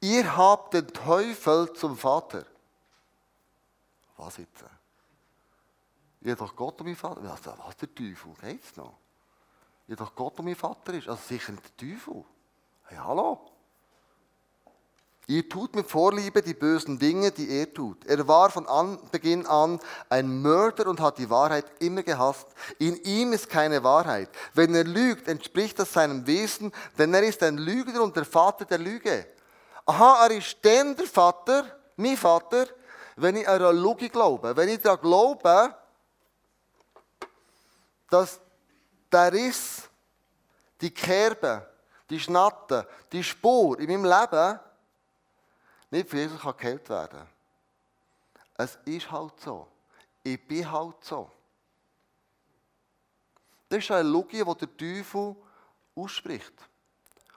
Ihr 0.00 0.34
habt 0.34 0.72
den 0.72 0.86
Teufel 0.86 1.70
zum 1.74 1.98
Vater. 1.98 2.46
Was 4.16 4.38
jetzt? 4.38 4.64
Ihr 6.22 6.36
doch 6.36 6.56
Gott 6.56 6.80
und 6.80 6.86
mein 6.86 6.96
Vater. 6.96 7.22
Was, 7.22 7.40
was 7.44 7.76
der 7.76 7.94
Teufel? 7.94 8.32
Geht's 8.40 8.74
noch? 8.78 8.99
Ihr 9.90 9.96
doch 9.96 10.14
Gott 10.14 10.38
und 10.38 10.44
mein 10.44 10.54
Vater 10.54 10.94
ist. 10.94 11.08
Also 11.08 11.20
sicher 11.26 11.50
nicht 11.50 11.64
der 11.64 11.88
Teufel. 11.88 12.24
Hey, 12.84 12.98
hallo? 13.02 13.40
Ihr 15.26 15.48
tut 15.48 15.74
mit 15.74 15.90
Vorliebe 15.90 16.42
die 16.42 16.54
bösen 16.54 16.96
Dinge, 16.96 17.32
die 17.32 17.50
er 17.50 17.74
tut. 17.74 18.06
Er 18.06 18.28
war 18.28 18.50
von 18.50 18.68
Anbeginn 18.68 19.46
an 19.46 19.80
ein 20.08 20.42
Mörder 20.42 20.86
und 20.86 21.00
hat 21.00 21.18
die 21.18 21.28
Wahrheit 21.28 21.64
immer 21.80 22.04
gehasst. 22.04 22.46
In 22.78 23.02
ihm 23.02 23.32
ist 23.32 23.48
keine 23.48 23.82
Wahrheit. 23.82 24.30
Wenn 24.54 24.76
er 24.76 24.84
lügt, 24.84 25.26
entspricht 25.26 25.76
das 25.80 25.92
seinem 25.92 26.24
Wesen, 26.24 26.70
denn 26.96 27.12
er 27.12 27.24
ist 27.24 27.42
ein 27.42 27.58
Lügner 27.58 28.02
und 28.02 28.14
der 28.14 28.24
Vater 28.24 28.66
der 28.66 28.78
Lüge. 28.78 29.26
Aha, 29.86 30.24
er 30.24 30.36
ist 30.36 30.56
denn 30.64 30.94
der 30.94 31.06
Vater, 31.06 31.64
mein 31.96 32.16
Vater, 32.16 32.68
wenn 33.16 33.34
ich 33.34 33.48
an 33.48 33.60
eine 33.60 33.72
Lüge 33.72 34.08
glaube. 34.08 34.56
Wenn 34.56 34.68
ich 34.68 34.80
daran 34.82 35.00
glaube, 35.00 35.74
dass 38.08 38.40
der 39.12 39.32
Riss, 39.32 39.88
die 40.80 40.90
Kerbe, 40.90 41.68
die 42.08 42.20
Schnatte, 42.20 42.88
die 43.12 43.22
Spur 43.22 43.78
in 43.78 43.86
meinem 43.86 44.04
Leben 44.04 44.60
nicht 45.90 46.08
für 46.08 46.16
Jesus 46.16 46.40
geheilt 46.40 46.88
werden. 46.88 47.26
Es 48.56 48.78
ist 48.84 49.10
halt 49.10 49.40
so. 49.40 49.66
Ich 50.22 50.46
bin 50.46 50.70
halt 50.70 51.02
so. 51.02 51.30
Das 53.68 53.78
ist 53.78 53.90
eine 53.90 54.08
Logik, 54.08 54.44
die 54.44 54.66
der 54.66 54.76
Teufel 54.76 55.36
ausspricht. 55.94 56.52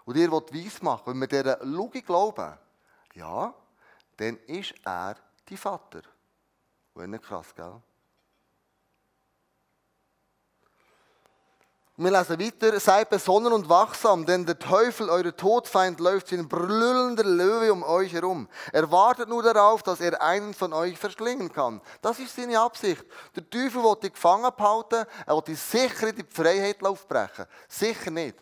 Und 0.06 0.18
ihr 0.18 0.30
wollt 0.32 0.54
weiss 0.54 0.82
machen, 0.82 1.04
wenn 1.06 1.20
wir 1.22 1.28
dieser 1.28 1.64
Logik 1.64 2.06
glauben, 2.06 2.58
ja, 3.14 3.54
dann 4.18 4.38
ist 4.48 4.74
er 4.84 5.16
dein 5.46 5.58
Vater. 5.58 6.02
Und 6.94 7.22
krass, 7.22 7.54
gell? 7.56 7.82
Wir 11.96 12.10
lesen 12.10 12.40
weiter, 12.40 12.80
seid 12.80 13.12
besonnen 13.12 13.54
und 13.54 13.70
wachsam, 13.70 14.26
denn 14.26 14.48
der 14.48 14.58
Teufel, 14.58 15.12
euer 15.12 15.36
Todfeind, 15.36 16.00
läuft 16.00 16.32
wie 16.32 16.38
ein 16.38 16.50
brüllender 16.50 17.24
Löwe 17.24 17.72
um 17.72 17.84
euch 17.84 18.12
herum. 18.14 18.50
Er 18.72 18.90
wartet 18.90 19.30
nur 19.30 19.44
darauf, 19.44 19.84
dass 19.84 20.02
er 20.02 20.20
einen 20.20 20.56
von 20.56 20.74
euch 20.74 20.98
verschlingen 20.98 21.54
kann. 21.54 21.82
Das 22.02 22.18
ist 22.18 22.36
seine 22.36 22.60
Absicht. 22.60 23.06
Der 23.36 23.48
Teufel 23.48 23.84
will 23.84 23.96
dich 24.02 24.14
gefangen 24.14 24.50
behalten, 24.58 25.06
er 25.28 25.36
will 25.36 25.44
dich 25.44 25.60
sicher 25.60 26.08
in 26.08 26.16
die 26.16 26.26
Freiheit 26.28 26.84
aufbrechen. 26.84 27.46
Sicher 27.68 28.10
nicht. 28.10 28.38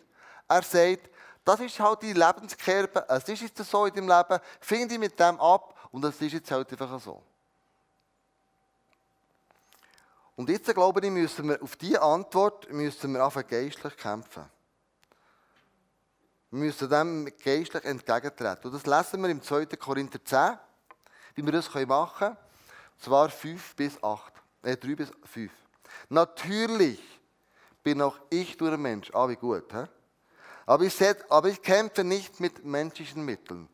Er 0.48 0.62
sagt, 0.62 1.10
das 1.44 1.60
ist 1.60 1.78
halt 1.78 2.00
die 2.00 2.14
Lebenskerbe, 2.14 3.04
es 3.06 3.28
ist 3.28 3.42
jetzt 3.42 3.70
so 3.70 3.84
in 3.84 3.92
deinem 3.92 4.08
Leben, 4.08 4.40
finde 4.60 4.98
mit 4.98 5.20
dem 5.20 5.38
ab 5.38 5.74
und 5.90 6.02
das 6.02 6.18
ist 6.22 6.32
jetzt 6.32 6.50
halt 6.50 6.70
einfach 6.72 6.98
so. 6.98 7.22
Und 10.34 10.48
jetzt, 10.48 10.72
glaube 10.72 11.00
ich, 11.04 11.10
müssen 11.10 11.48
wir 11.48 11.62
auf 11.62 11.76
diese 11.76 12.00
Antwort 12.00 12.70
müssen 12.72 13.12
wir 13.12 13.24
einfach 13.24 13.46
geistlich 13.46 13.96
kämpfen. 13.96 14.44
Wir 16.50 16.58
müssen 16.58 16.88
dem 16.88 17.24
geistlich 17.42 17.84
entgegentreten. 17.84 18.70
Und 18.70 18.74
das 18.74 18.86
lesen 18.86 19.22
wir 19.22 19.30
im 19.30 19.42
2. 19.42 19.66
Korinther 19.76 20.24
10, 20.24 20.58
wie 21.34 21.44
wir 21.44 21.52
das 21.52 21.72
machen 21.74 22.18
können. 22.18 22.36
Und 22.36 23.02
zwar 23.02 23.28
5 23.28 23.76
bis 23.76 24.02
8. 24.02 24.32
Äh, 24.62 24.76
3 24.76 24.94
bis 24.94 25.12
5. 25.24 25.52
Natürlich 26.08 27.00
bin 27.82 28.00
auch 28.00 28.18
ich 28.30 28.56
durch 28.56 28.72
ein 28.72 28.80
Mensch. 28.80 29.10
Ah, 29.14 29.28
wie 29.28 29.36
gut. 29.36 29.70
He? 29.72 29.84
Aber, 30.66 30.84
ich 30.84 30.94
seh, 30.94 31.14
aber 31.28 31.48
ich 31.48 31.60
kämpfe 31.60 32.04
nicht 32.04 32.40
mit 32.40 32.64
menschlichen 32.64 33.24
Mitteln. 33.24 33.68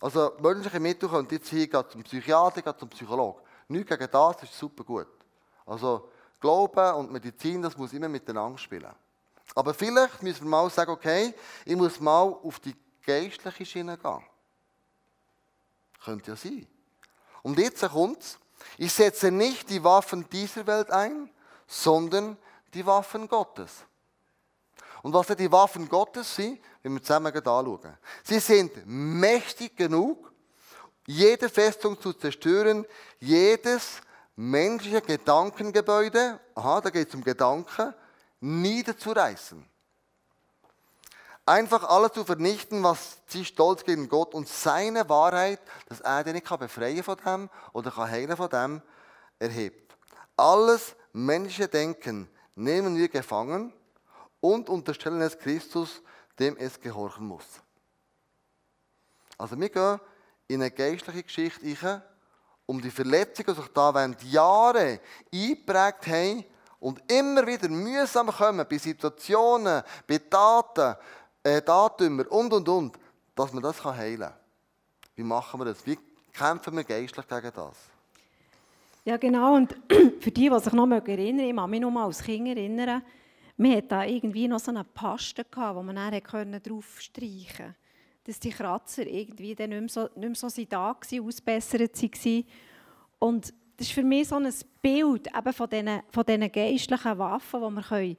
Also 0.00 0.32
menschliche 0.40 0.80
Mittel 0.80 1.08
können 1.08 1.28
jetzt 1.30 1.48
hier 1.48 1.88
zum 1.88 2.02
Psychiater, 2.02 2.76
zum 2.76 2.88
Psychologen. 2.90 3.40
Nichts 3.68 3.88
gegen 3.88 4.10
das 4.10 4.42
ist 4.42 4.58
super 4.58 4.84
gut. 4.84 5.23
Also 5.66 6.10
Glauben 6.40 6.94
und 6.96 7.12
Medizin, 7.12 7.62
das 7.62 7.76
muss 7.76 7.92
immer 7.92 8.08
miteinander 8.08 8.58
spielen. 8.58 8.92
Aber 9.54 9.72
vielleicht 9.72 10.22
müssen 10.22 10.44
wir 10.44 10.50
mal 10.50 10.70
sagen, 10.70 10.90
okay, 10.90 11.34
ich 11.64 11.76
muss 11.76 12.00
mal 12.00 12.22
auf 12.22 12.60
die 12.60 12.74
geistliche 13.04 13.64
Schiene 13.64 13.96
gehen. 13.96 14.22
Könnte 16.04 16.32
ja 16.32 16.36
sein. 16.36 16.66
Und 17.42 17.58
jetzt 17.58 17.86
kommt 17.88 18.20
es. 18.20 18.38
Ich 18.78 18.92
setze 18.92 19.30
nicht 19.30 19.70
die 19.70 19.82
Waffen 19.84 20.28
dieser 20.30 20.66
Welt 20.66 20.90
ein, 20.90 21.30
sondern 21.66 22.36
die 22.72 22.84
Waffen 22.84 23.28
Gottes. 23.28 23.84
Und 25.02 25.12
was 25.12 25.26
die 25.28 25.52
Waffen 25.52 25.88
Gottes 25.88 26.34
sind, 26.34 26.60
wenn 26.82 26.94
wir 26.94 27.02
zusammen 27.02 27.32
anschauen. 27.34 27.98
Sie 28.22 28.38
sind 28.38 28.72
mächtig 28.86 29.76
genug, 29.76 30.32
jede 31.06 31.48
Festung 31.48 32.00
zu 32.00 32.12
zerstören, 32.14 32.86
jedes 33.20 34.00
menschliche 34.36 35.00
Gedankengebäude, 35.00 36.40
aha, 36.54 36.80
da 36.80 36.90
geht 36.90 37.08
es 37.08 37.14
um 37.14 37.22
Gedanken, 37.22 37.94
niederzureißen. 38.40 39.64
Einfach 41.46 41.84
alles 41.84 42.12
zu 42.12 42.24
vernichten, 42.24 42.82
was 42.82 43.18
sie 43.26 43.44
stolz 43.44 43.84
gegen 43.84 44.08
Gott 44.08 44.34
und 44.34 44.48
seine 44.48 45.08
Wahrheit, 45.08 45.60
dass 45.88 46.00
er 46.00 46.24
den 46.24 46.34
nicht 46.34 46.58
befreien 46.58 47.02
von 47.02 47.18
dem 47.18 47.50
oder 47.72 47.90
kann 47.90 48.10
heilen 48.10 48.36
von 48.36 48.48
dem, 48.48 48.82
erhebt. 49.38 49.94
Alles 50.36 50.96
menschliche 51.12 51.68
Denken 51.68 52.28
nehmen 52.54 52.96
wir 52.96 53.08
gefangen 53.08 53.72
und 54.40 54.68
unterstellen 54.68 55.20
es 55.20 55.38
Christus, 55.38 56.02
dem 56.38 56.56
es 56.56 56.80
gehorchen 56.80 57.26
muss. 57.26 57.44
Also 59.36 59.58
wir 59.60 59.68
gehen 59.68 60.00
in 60.48 60.62
eine 60.62 60.70
geistliche 60.70 61.22
Geschichte 61.22 62.02
um 62.66 62.80
die 62.80 62.90
Verletzungen, 62.90 63.54
die 63.54 63.60
sich 63.60 63.70
da 63.72 63.94
während 63.94 64.22
Jahren 64.24 64.98
eingeprägt 65.32 66.06
haben 66.06 66.44
und 66.80 67.00
immer 67.10 67.46
wieder 67.46 67.68
mühsam 67.68 68.28
kommen 68.28 68.66
bei 68.68 68.78
Situationen, 68.78 69.82
bei 70.06 70.18
Daten, 70.18 70.96
äh, 71.42 71.62
Datümer 71.62 72.30
und 72.30 72.52
und 72.52 72.68
und, 72.68 72.98
dass 73.34 73.52
man 73.52 73.62
das 73.62 73.84
heilen 73.84 74.20
kann. 74.20 74.32
Wie 75.16 75.22
machen 75.22 75.60
wir 75.60 75.66
das? 75.66 75.86
Wie 75.86 75.98
kämpfen 76.32 76.76
wir 76.76 76.84
geistlich 76.84 77.28
gegen 77.28 77.52
das? 77.54 77.76
Ja, 79.04 79.16
genau. 79.16 79.54
Und 79.54 79.76
für 80.20 80.30
die, 80.30 80.48
die 80.48 80.60
sich 80.60 80.72
noch 80.72 80.90
erinnern 80.90 81.40
ich 81.46 81.56
kann 81.56 81.70
mich 81.70 81.80
noch 81.80 81.90
mal 81.90 82.06
als 82.06 82.22
Kind 82.22 82.48
erinnern, 82.48 83.02
wir 83.56 83.76
hatten 83.76 83.88
da 83.88 84.04
irgendwie 84.04 84.48
noch 84.48 84.58
so 84.58 84.72
einen 84.72 84.84
Pasten, 84.84 85.44
gehabt, 85.48 85.76
wo 85.76 85.82
man 85.82 85.94
dann 85.94 86.62
drauf 86.62 87.00
streichen 87.00 87.46
konnte 87.56 87.74
dass 88.24 88.40
die 88.40 88.50
Kratzer 88.50 89.06
irgendwie 89.06 89.54
dann 89.54 89.70
nicht 89.70 89.80
mehr 89.80 89.88
so, 89.88 90.02
nicht 90.18 90.42
mehr 90.42 90.50
so 90.50 90.64
da 90.64 90.96
waren, 90.96 91.26
ausbessert 91.26 92.02
waren. 92.02 92.44
Und 93.18 93.54
das 93.76 93.88
ist 93.88 93.92
für 93.92 94.02
mich 94.02 94.28
so 94.28 94.36
ein 94.36 94.52
Bild 94.80 95.26
eben 95.26 95.52
von 95.52 95.68
diesen, 95.68 96.02
von 96.10 96.24
diesen 96.24 96.52
geistlichen 96.52 97.18
Waffen, 97.18 97.60
die 97.60 97.74
wir, 97.74 97.82
können, 97.82 98.16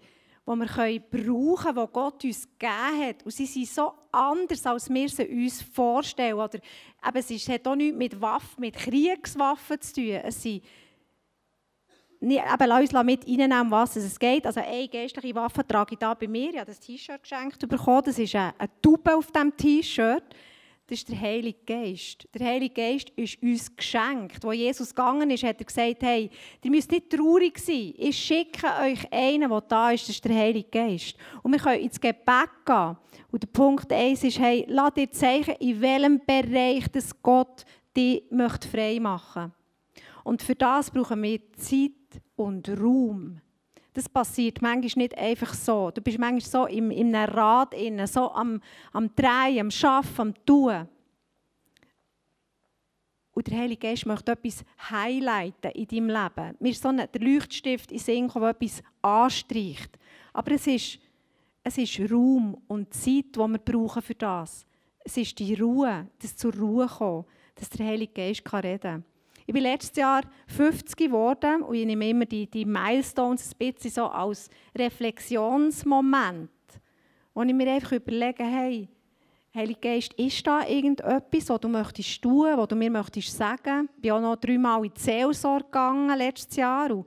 die 0.48 0.56
wir 0.56 0.66
können 0.68 1.04
brauchen 1.10 1.76
können, 1.76 1.88
die 1.88 1.94
Gott 1.94 2.24
uns 2.24 2.48
gegeben 2.60 3.08
hat. 3.08 3.24
Und 3.24 3.32
sie 3.32 3.46
sind 3.46 3.68
so 3.68 3.94
anders, 4.12 4.66
als 4.66 4.90
wir 4.90 5.10
sie 5.10 5.28
uns 5.28 5.62
vorstellen. 5.62 6.36
Oder 6.36 6.60
eben, 7.08 7.18
es 7.18 7.50
hat 7.50 7.68
auch 7.68 7.76
nichts 7.76 7.98
mit 7.98 8.22
Waffen, 8.22 8.62
mit 8.62 8.76
Kriegswaffen 8.76 9.82
zu 9.82 9.94
tun. 9.94 10.10
Es 10.24 10.42
sind 10.42 10.64
eben, 12.32 12.68
lass 12.68 12.94
uns 12.94 13.04
mit 13.04 13.28
reinnehmen, 13.28 13.72
was 13.72 13.96
es 13.96 14.18
geht. 14.18 14.46
Also 14.46 14.60
eine 14.60 14.88
geistliche 14.88 15.36
Waffe 15.36 15.66
trage 15.66 15.94
ich 15.94 16.00
hier 16.00 16.16
bei 16.16 16.28
mir. 16.28 16.50
Ich 16.50 16.58
habe 16.58 16.66
das 16.66 16.80
T-Shirt 16.80 17.22
geschenkt 17.22 17.68
bekommen. 17.68 18.04
Das 18.06 18.18
ist 18.18 18.36
eine, 18.36 18.54
Tube 18.82 19.08
auf 19.10 19.32
diesem 19.32 19.56
T-Shirt. 19.56 20.24
Das 20.88 21.00
ist 21.00 21.10
der 21.10 21.20
Heilige 21.20 21.60
Geist. 21.66 22.28
Der 22.34 22.46
Heilige 22.46 22.76
Geist 22.76 23.10
ist 23.16 23.42
uns 23.42 23.76
geschenkt. 23.76 24.46
Als 24.46 24.56
Jesus 24.56 24.90
gegangen 24.94 25.32
ist, 25.32 25.44
hat 25.44 25.60
er 25.60 25.66
gesagt, 25.66 26.04
hey, 26.04 26.30
ihr 26.64 26.72
müsst 26.72 26.92
nicht 26.92 27.10
traurig 27.10 27.58
sein. 27.58 27.94
Ich 27.98 28.18
schicke 28.18 28.68
euch 28.84 29.12
einen, 29.12 29.50
der 29.50 29.62
da 29.62 29.92
ist, 29.92 30.04
das 30.04 30.16
ist 30.16 30.26
der 30.26 30.36
Heilige 30.36 30.70
Geist. 30.70 31.16
Und 31.42 31.54
wir 31.54 31.60
können 31.60 31.82
ins 31.82 32.00
Gebet 32.00 32.50
gehen. 32.66 32.98
Und 33.32 33.44
der 33.44 33.48
Punkt 33.48 33.92
1 33.92 34.24
ist, 34.26 34.38
hey, 34.38 34.64
lass 34.70 34.94
dir 34.94 35.12
zeigen, 35.12 35.56
in 35.60 35.82
welchem 35.82 36.22
Bereich 36.24 36.88
das 36.92 37.20
Gott 37.22 37.66
dich 37.98 38.24
frei 38.30 39.00
machen 39.00 39.42
möchte. 39.42 39.66
Und 40.24 40.42
für 40.42 40.56
das 40.56 40.90
brauchen 40.90 41.22
wir 41.22 41.40
Zeit 41.54 41.92
und 42.36 42.70
Raum. 42.70 43.42
Das 43.94 44.10
passiert 44.10 44.62
manchmal 44.62 45.04
nicht 45.04 45.18
einfach 45.18 45.54
so. 45.54 45.90
Du 45.90 46.02
bist 46.02 46.20
manchmal 46.20 46.42
so 46.42 46.66
in, 46.66 46.92
in 46.92 47.16
einem 47.16 47.34
Rad, 47.34 47.74
innen, 47.74 48.08
so 48.08 48.30
am, 48.32 48.62
am 48.92 49.16
Drehen, 49.16 49.62
am 49.62 49.72
Schaffen, 49.72 50.22
am 50.22 50.46
Tun. 50.46 50.88
Und 53.36 53.48
der 53.48 53.58
Heilige 53.58 53.88
Geist 53.88 54.06
möchte 54.06 54.32
etwas 54.32 54.64
highlighten 54.90 55.72
in 55.72 55.88
deinem 55.88 56.10
Leben. 56.10 56.58
Mir 56.60 56.72
ist 56.72 56.82
so 56.82 56.90
ein, 56.90 56.98
der 56.98 57.22
Leuchtstift 57.22 57.92
in 57.92 58.00
Sinn, 58.00 58.30
der 58.34 58.50
etwas 58.50 58.82
anstreicht. 59.02 59.98
Aber 60.34 60.52
es 60.52 60.68
ist, 60.68 61.00
es 61.64 61.78
ist 61.78 62.12
Raum 62.12 62.62
und 62.68 62.94
Zeit, 62.94 63.36
die 63.36 63.40
wir 63.40 63.58
brauchen 63.58 64.02
für 64.02 64.16
das. 64.16 64.66
Es 65.00 65.18
ist 65.18 65.38
die 65.40 65.54
Ruhe, 65.54 66.08
das 66.22 66.36
zur 66.36 66.54
Ruhe 66.54 66.88
kommen, 66.88 67.26
dass 67.56 67.70
der 67.70 67.86
Heilige 67.86 68.14
Geist 68.14 68.54
reden 68.54 68.80
kann. 68.82 69.06
Ich 69.48 69.54
bin 69.54 69.62
letztes 69.62 69.96
Jahr 69.96 70.24
50 70.48 70.96
geworden 70.96 71.62
und 71.62 71.76
ich 71.76 71.86
nehme 71.86 72.10
immer 72.10 72.26
die, 72.26 72.48
die 72.50 72.66
Milestones 72.66 73.52
ein 73.52 73.58
bisschen 73.72 73.92
so 73.92 74.06
als 74.08 74.50
Reflexionsmoment, 74.76 76.50
wo 77.34 77.44
ich 77.44 77.54
mir 77.54 77.72
einfach 77.72 77.92
überlege, 77.92 78.44
hey, 78.44 78.90
Heilige 79.54 79.80
Geist, 79.80 80.14
ist 80.16 80.46
da 80.46 80.68
irgendetwas, 80.68 81.48
was 81.48 81.60
du 81.62 81.70
möchtest 81.70 82.22
tun, 82.22 82.58
was 82.58 82.68
du 82.68 82.76
mir 82.76 82.92
möchtest 82.92 83.38
sagen? 83.38 83.88
Ich 83.96 84.02
bin 84.02 84.12
auch 84.12 84.20
noch 84.20 84.36
dreimal 84.36 84.84
in 84.84 84.92
die 84.94 85.00
Seelsorge 85.00 85.64
gegangen 85.64 86.18
letztes 86.18 86.58
Jahr 86.58 86.92
und, 86.92 87.06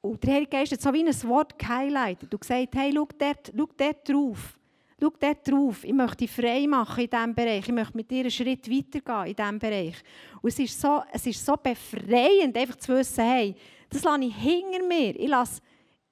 und 0.00 0.20
der 0.24 0.34
Heilige 0.34 0.50
Geist 0.50 0.72
hat 0.72 0.80
so 0.80 0.92
wie 0.92 1.06
ein 1.06 1.28
Wort 1.28 1.56
gehighlightet 1.56 2.32
und 2.32 2.40
gesagt, 2.40 2.74
hey, 2.74 2.92
schau 2.92 3.06
dort, 3.16 3.52
schau 3.56 3.68
dort 3.76 4.08
drauf. 4.08 4.59
Schau 5.00 5.12
dort 5.18 5.48
drauf. 5.48 5.84
Ich 5.84 5.92
möchte 5.92 6.18
dich 6.18 6.30
frei 6.30 6.66
machen 6.66 7.04
in 7.04 7.10
diesem 7.10 7.34
Bereich. 7.34 7.66
Ich 7.66 7.74
möchte 7.74 7.96
mit 7.96 8.10
dir 8.10 8.20
einen 8.20 8.30
Schritt 8.30 8.70
weitergehen 8.70 9.26
in 9.28 9.36
diesem 9.36 9.58
Bereich. 9.58 9.96
Und 10.42 10.48
es 10.48 10.58
ist 10.58 10.78
so, 10.80 11.02
es 11.10 11.26
ist 11.26 11.44
so 11.44 11.54
befreiend, 11.56 12.56
einfach 12.56 12.76
zu 12.76 12.94
wissen, 12.94 13.24
hey, 13.24 13.54
das 13.88 14.02
lasse 14.04 14.24
ich 14.24 14.36
hinter 14.36 14.86
mir. 14.86 15.18
Ich 15.18 15.28
lasse, 15.28 15.62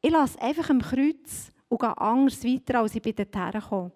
ich 0.00 0.10
lasse 0.10 0.40
einfach 0.40 0.70
am 0.70 0.80
Kreuz 0.80 1.52
und 1.68 1.80
gehe 1.80 1.98
anders 1.98 2.42
weiter, 2.44 2.80
als 2.80 2.94
ich 2.94 3.02
bei 3.02 3.12
dorthin 3.12 3.60
komme. 3.60 3.92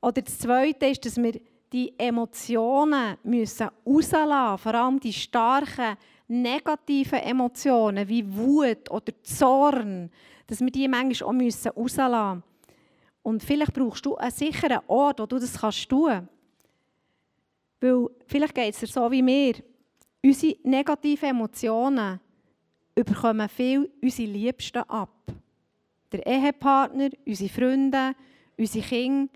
Oder 0.00 0.22
das 0.22 0.38
Zweite 0.38 0.86
ist, 0.86 1.04
dass 1.04 1.16
wir 1.16 1.40
die 1.72 1.92
Emotionen 1.98 3.16
müssen 3.24 3.68
rauslassen 3.84 4.58
vor 4.58 4.74
allem 4.74 5.00
die 5.00 5.12
starken 5.12 5.96
negativen 6.28 7.18
Emotionen 7.18 8.08
wie 8.08 8.24
Wut 8.36 8.88
oder 8.90 9.12
Zorn, 9.22 10.10
dass 10.46 10.60
wir 10.60 10.70
die 10.70 10.86
manchmal 10.86 11.28
auch 11.28 11.34
rauslassen 11.34 11.72
müssen. 11.76 12.55
Und 13.26 13.42
vielleicht 13.42 13.74
brauchst 13.74 14.06
du 14.06 14.14
einen 14.14 14.30
sicheren 14.30 14.78
Ort, 14.86 15.18
wo 15.18 15.26
du 15.26 15.40
das 15.40 15.54
tun 15.54 15.60
kannst. 15.60 15.90
Weil 17.80 18.08
vielleicht 18.24 18.54
geht 18.54 18.72
es 18.72 18.78
dir 18.78 18.86
so 18.86 19.10
wie 19.10 19.20
mir. 19.20 19.54
Unsere 20.24 20.56
negativen 20.62 21.30
Emotionen 21.30 22.20
bekommen 22.94 23.48
viel 23.48 23.90
unsere 24.00 24.28
Liebsten 24.28 24.78
ab. 24.78 25.10
Der 26.12 26.24
Ehepartner, 26.24 27.08
unsere 27.26 27.50
Freunde, 27.50 28.14
unsere 28.56 28.86
Kinder, 28.86 29.32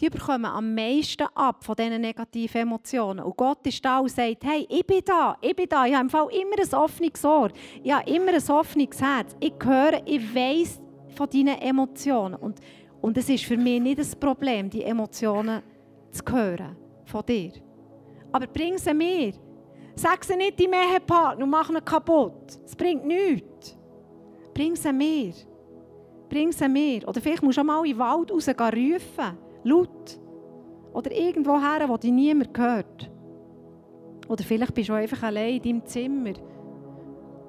die 0.00 0.08
bekommen 0.08 0.46
am 0.46 0.74
meisten 0.74 1.26
ab 1.34 1.62
von 1.62 1.76
diesen 1.76 2.00
negativen 2.00 2.62
Emotionen. 2.62 3.22
Und 3.22 3.36
Gott 3.36 3.66
ist 3.66 3.84
da 3.84 3.98
und 3.98 4.10
sagt, 4.10 4.44
hey, 4.44 4.66
ich 4.66 4.86
bin 4.86 5.02
da, 5.04 5.36
ich 5.42 5.54
bin 5.54 5.68
da. 5.68 5.84
Ich 5.84 5.92
habe 5.92 6.04
im 6.04 6.10
Fall 6.10 6.28
immer 6.32 6.58
ein 6.58 6.74
offenes 6.74 7.22
Ohr. 7.22 7.50
Ich 7.82 7.92
habe 7.92 8.10
immer 8.10 8.32
ein 8.32 8.50
offenes 8.50 8.98
Herz. 8.98 9.36
Ich 9.40 9.52
höre, 9.62 10.00
ich 10.06 10.34
weiss 10.34 10.80
von 11.14 11.28
deinen 11.28 11.58
Emotionen. 11.58 12.36
Und, 12.36 12.60
und 13.00 13.16
es 13.16 13.28
ist 13.28 13.44
für 13.44 13.56
mich 13.56 13.80
nicht 13.80 13.98
das 13.98 14.14
Problem, 14.14 14.68
die 14.68 14.82
Emotionen 14.82 15.62
zu 16.10 16.22
hören 16.30 16.76
von 17.04 17.24
dir. 17.24 17.52
Aber 18.32 18.46
bring 18.46 18.78
sie 18.78 18.94
mir. 18.94 19.32
Sag 19.94 20.24
sie 20.24 20.36
nicht 20.36 20.58
deinem 20.60 20.74
Ehepartner 20.74 21.44
und 21.44 21.50
mach 21.50 21.68
ihn 21.70 21.84
kaputt. 21.84 22.58
Es 22.64 22.76
bringt 22.76 23.04
nichts. 23.04 23.76
Bring 24.54 24.76
sie 24.76 24.92
mir. 24.92 25.32
Bring 26.28 26.52
sie 26.52 26.68
mir. 26.68 27.06
Oder 27.08 27.20
vielleicht 27.20 27.42
musst 27.42 27.58
du 27.58 27.62
auch 27.62 27.66
mal 27.66 27.84
in 27.84 27.92
den 27.92 27.98
Wald 27.98 28.30
raus 28.30 28.48
rufen. 28.48 29.38
Laut. 29.64 30.20
Oder 30.92 31.12
irgendwo 31.12 31.58
her, 31.60 31.88
wo 31.88 31.96
dich 31.96 32.12
niemand 32.12 32.56
hört. 32.56 33.10
Oder 34.28 34.44
vielleicht 34.44 34.74
bist 34.74 34.88
du 34.88 34.92
einfach 34.92 35.22
allein 35.24 35.56
in 35.56 35.62
deinem 35.62 35.86
Zimmer. 35.86 36.32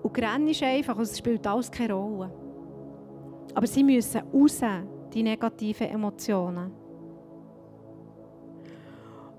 Und 0.01 0.17
rennst 0.17 0.63
einfach 0.63 0.95
und 0.95 1.03
es 1.03 1.17
spielt 1.17 1.45
alles 1.45 1.69
keine 1.69 1.93
Rolle. 1.93 2.33
Aber 3.53 3.67
sie 3.67 3.83
müssen 3.83 4.21
raus, 4.33 4.61
die 5.13 5.23
negativen 5.23 5.87
Emotionen. 5.87 6.71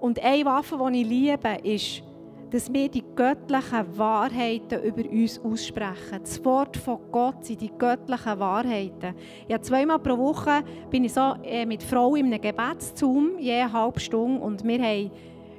Und 0.01 0.23
eine 0.23 0.45
Waffe, 0.45 0.79
die 0.91 1.03
ich 1.03 1.09
liebe, 1.09 1.59
ist, 1.63 2.03
dass 2.51 2.71
wir 2.71 2.89
die 2.89 3.05
göttlichen 3.15 3.97
Wahrheiten 3.97 4.83
über 4.83 5.09
uns 5.09 5.39
aussprechen. 5.39 6.21
Das 6.21 6.45
Wort 6.45 6.77
von 6.77 6.99
Gott 7.11 7.47
sind 7.47 7.63
die 7.63 7.73
göttlichen 7.79 8.39
Wahrheiten. 8.39 9.15
Ja, 9.49 9.61
zweimal 9.61 9.99
pro 9.99 10.19
Woche 10.19 10.63
bin 10.91 11.05
ich 11.05 11.15
so 11.15 11.35
äh, 11.43 11.65
mit 11.65 11.83
Frauen 11.83 12.17
in 12.17 12.27
einem 12.27 12.43
Gebetszoom, 12.43 13.39
je 13.39 13.55
eine 13.55 13.73
halbe 13.73 14.01
Stunde, 14.01 14.41
und 14.43 14.65
wir 14.65 14.83
haben 14.83 15.11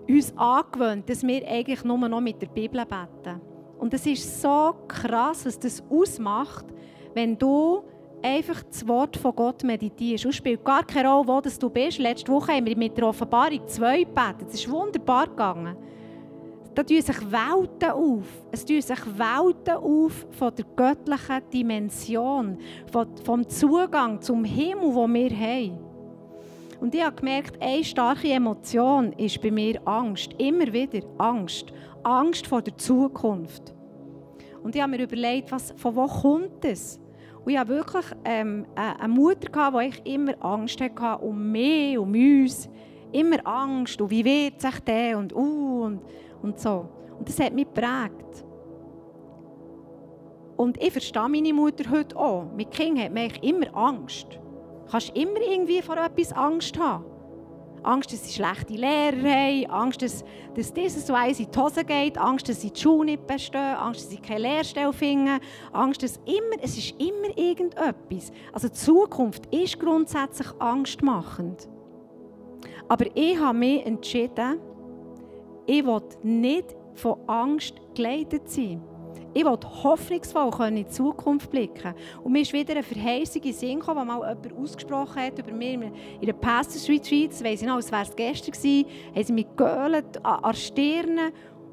uns 0.08 0.38
angewöhnt, 0.38 1.10
dass 1.10 1.24
wir 1.24 1.48
eigentlich 1.48 1.84
nur 1.84 1.98
noch 1.98 2.22
mit 2.22 2.40
der 2.42 2.48
Bibel 2.48 2.86
beten. 2.86 3.42
Und 3.80 3.94
es 3.94 4.06
ist 4.06 4.42
so 4.42 4.76
krass, 4.88 5.46
was 5.48 5.58
das 5.58 5.84
ausmacht, 5.90 6.66
wenn 7.16 7.38
du 7.38 7.84
einfach 8.24 8.64
das 8.64 8.88
Wort 8.88 9.18
von 9.18 9.36
Gott 9.36 9.64
meditierst. 9.64 10.26
Es 10.26 10.36
spielt 10.36 10.64
gar 10.64 10.84
keine 10.84 11.10
Rolle, 11.10 11.28
wo 11.28 11.42
du 11.42 11.70
bist. 11.70 12.00
Letzte 12.00 12.32
Woche 12.32 12.54
haben 12.54 12.66
wir 12.66 12.78
mit 12.78 12.98
der 12.98 13.08
Offenbarung 13.08 13.68
2 13.68 14.04
gebetet. 14.04 14.48
Es 14.48 14.56
ist 14.56 14.72
wunderbar 14.72 15.28
gegangen. 15.28 15.76
Da 16.74 16.82
tun 16.82 17.02
sich 17.02 17.32
Welten 17.32 17.92
auf. 17.92 18.26
Es 18.52 18.66
tun 18.66 18.82
sich 18.82 19.00
Welten 19.06 19.76
auf 19.76 20.26
von 20.32 20.56
der 20.56 20.66
göttlichen 20.76 21.50
Dimension, 21.54 22.58
vom 23.24 23.48
Zugang 23.48 24.20
zum 24.22 24.44
Himmel, 24.44 24.94
den 24.94 25.14
wir 25.14 25.30
haben. 25.38 25.94
Und 26.80 26.96
ich 26.96 27.04
habe 27.04 27.16
gemerkt, 27.16 27.62
eine 27.62 27.84
starke 27.84 28.30
Emotion 28.30 29.14
ist 29.14 29.42
bei 29.42 29.52
mir 29.52 29.80
Angst. 29.88 30.34
Immer 30.38 30.74
wieder 30.74 31.02
Angst. 31.18 31.72
Angst 32.02 32.48
vor 32.48 32.62
der 32.62 32.78
Zukunft. 32.78 33.74
Und 34.64 34.76
ich 34.76 34.82
habe 34.82 34.92
mir 34.92 35.04
überlegt, 35.04 35.52
was, 35.52 35.74
von 35.78 35.96
wo 35.96 36.08
kommt 36.08 36.66
es? 36.66 37.00
Und 37.44 37.52
ich 37.52 37.58
hatte 37.58 37.70
wirklich 37.72 38.06
ähm, 38.24 38.66
eine 38.76 39.08
Mutter, 39.08 39.72
die 39.72 39.88
ich 39.88 40.14
immer 40.14 40.34
Angst 40.40 40.80
hatte 40.80 41.24
um 41.24 41.52
mich, 41.52 41.98
um 41.98 42.14
uns. 42.14 42.70
Immer 43.12 43.46
Angst. 43.46 44.00
Und 44.02 44.10
wie 44.10 44.24
wird 44.24 44.62
sich 44.62 44.80
der? 44.80 45.18
Und, 45.18 45.36
uh, 45.36 45.84
und, 45.84 46.02
und 46.42 46.60
so. 46.60 46.90
Und 47.20 47.28
das 47.28 47.40
hat 47.40 47.54
mich 47.54 47.66
geprägt. 47.66 48.46
Und 50.56 50.82
ich 50.82 50.92
verstehe 50.92 51.28
meine 51.28 51.54
Mutter 51.54 51.90
heute 51.92 52.16
auch. 52.16 52.46
Mit 52.56 52.72
Kindern 52.72 53.06
hat 53.06 53.14
man 53.14 53.30
immer 53.42 53.76
Angst. 53.76 54.28
Du 54.86 54.92
kannst 54.92 55.16
immer 55.16 55.42
irgendwie 55.42 55.82
vor 55.82 55.98
etwas 55.98 56.32
Angst 56.34 56.80
haben. 56.80 57.06
Angst, 57.84 58.12
dass 58.12 58.26
sie 58.26 58.34
schlechte 58.34 58.74
Lehrer 58.74 59.30
haben, 59.30 59.66
Angst, 59.70 60.02
dass, 60.02 60.24
dass 60.56 60.74
dieses 60.74 61.06
so 61.06 61.14
eins 61.14 61.40
in 61.40 61.52
die 61.52 61.60
Hose 61.60 61.84
geht, 61.84 62.18
Angst, 62.18 62.48
dass 62.50 62.62
sie 62.62 62.72
die 62.72 62.80
Schule 62.80 63.12
nicht 63.12 63.28
bestehen, 63.28 63.76
Angst, 63.76 64.02
dass 64.02 64.10
sie 64.10 64.18
keine 64.18 64.40
Lehrstelle 64.40 64.94
finden, 64.94 65.40
Angst, 65.72 66.04
dass 66.04 66.18
immer, 66.26 66.62
es 66.62 66.78
ist 66.78 66.92
immer 67.00 67.38
irgendetwas. 67.38 68.32
Also 68.52 68.68
die 68.68 68.74
Zukunft 68.74 69.46
ist 69.54 69.80
grundsätzlich 69.80 70.48
angstmachend. 70.60 71.68
Aber 72.88 73.06
ich 73.16 73.38
habe 73.40 73.58
mich 73.58 73.86
entschieden, 73.86 74.60
ich 75.66 75.86
will 75.86 76.02
nicht 76.24 76.76
von 76.96 77.18
Angst 77.28 77.76
geleitet 77.96 78.50
sein. 78.50 78.82
Ich 79.34 79.44
will 79.44 79.58
hoffnungsvoll 79.84 80.68
in 80.68 80.76
die 80.76 80.88
Zukunft 80.88 81.50
blicken. 81.50 81.94
Und 82.24 82.32
mir 82.32 82.42
ist 82.42 82.54
wieder 82.54 82.74
eine 82.74 82.84
Verheißung 82.84 83.42
in 83.42 83.54
Sinn 83.54 83.80
gekommen, 83.80 84.06
mal 84.08 84.20
jemand 84.20 84.58
ausgesprochen 84.58 85.22
hat 85.22 85.40
über 85.40 85.52
mich 85.52 85.74
in 85.74 86.26
der 86.26 86.34
Pastors 86.34 86.88
Retreat. 86.88 87.32
Das 87.32 87.44
weiss 87.44 87.62
ich 87.62 87.68
noch, 87.68 87.76
als 87.76 87.92
wäre 87.92 88.04
es 88.04 88.16
gestern 88.16 88.52
gewesen. 88.52 88.86
Haben 89.16 89.24
sie 89.24 89.34
mich 89.34 89.48
geölt 89.56 90.26
an 90.26 90.42
der 90.44 90.54
Stirn 90.54 91.20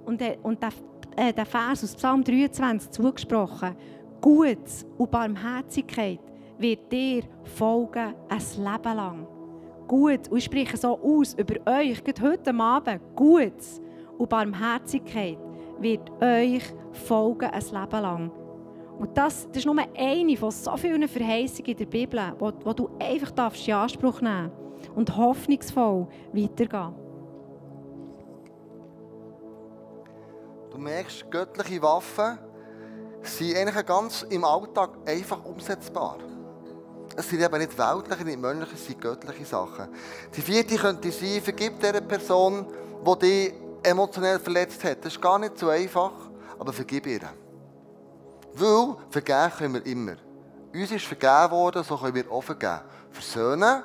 und, 0.06 0.22
und 0.42 0.62
der, 0.62 0.70
äh, 1.16 1.32
der 1.32 1.46
Vers 1.46 1.84
aus 1.84 1.94
Psalm 1.94 2.24
23 2.24 2.90
zugesprochen. 2.90 3.76
Gutes 4.20 4.86
und 4.96 5.10
Barmherzigkeit 5.10 6.20
wird 6.58 6.90
dir 6.92 7.22
folgen 7.44 8.14
ein 8.28 8.38
Leben 8.38 8.96
lang. 8.96 9.26
Gut, 9.86 10.28
und 10.28 10.38
ich 10.38 10.44
spreche 10.44 10.76
so 10.76 10.98
aus 10.98 11.34
über 11.34 11.56
euch, 11.72 12.04
gerade 12.04 12.22
heute 12.22 12.54
Abend, 12.54 13.00
Gutes 13.16 13.80
und 14.18 14.28
Barmherzigkeit 14.28 15.38
wird 15.80 16.10
euch 16.22 16.62
folgen 16.92 17.50
ein 17.50 17.62
Leben 17.62 18.02
lang. 18.02 18.30
Und 18.98 19.16
das, 19.16 19.46
das 19.48 19.58
ist 19.58 19.66
nur 19.66 19.76
eine 19.96 20.36
von 20.36 20.50
so 20.50 20.76
vielen 20.76 21.08
Verheißungen 21.08 21.70
in 21.70 21.76
der 21.78 21.86
Bibel, 21.86 22.34
wo, 22.38 22.52
wo 22.64 22.72
du 22.72 22.90
einfach 22.98 23.30
darfst 23.30 23.66
in 23.66 23.74
Anspruch 23.74 24.20
nehmen 24.20 24.52
und 24.94 25.16
hoffnungsvoll 25.16 26.06
weitergehen. 26.32 26.94
Du 30.70 30.78
merkst, 30.78 31.30
göttliche 31.30 31.82
Waffen 31.82 32.38
sind 33.22 33.56
eigentlich 33.56 33.86
ganz 33.86 34.22
im 34.22 34.44
Alltag 34.44 34.90
einfach 35.06 35.44
umsetzbar. 35.44 36.18
Es 37.16 37.28
sind 37.28 37.42
eben 37.42 37.58
nicht 37.58 37.76
weltliche, 37.76 38.24
nicht 38.24 38.40
menschliche, 38.40 38.74
es 38.74 38.86
sind 38.86 39.00
göttliche 39.00 39.44
Sachen. 39.44 39.88
Die 40.36 40.40
vierte 40.40 40.76
könnte 40.76 41.10
sein, 41.10 41.40
vergib 41.42 41.80
dieser 41.80 42.00
Person, 42.00 42.66
die 43.04 43.18
dich 43.18 43.54
emotionell 43.82 44.38
verletzt 44.38 44.82
hat. 44.84 45.04
Das 45.04 45.14
ist 45.14 45.20
gar 45.20 45.38
nicht 45.38 45.58
so 45.58 45.68
einfach, 45.68 46.12
aber 46.58 46.72
vergib 46.72 47.06
ihr. 47.06 47.20
Weil 48.54 48.96
vergeben 49.10 49.52
können 49.56 49.74
wir 49.74 49.86
immer. 49.86 50.16
Uns 50.72 50.90
ist 50.90 51.04
vergeben 51.04 51.50
worden, 51.50 51.82
so 51.82 51.96
können 51.96 52.14
wir 52.14 52.30
auch 52.30 52.42
vergeben. 52.42 52.80
Versöhnen, 53.10 53.82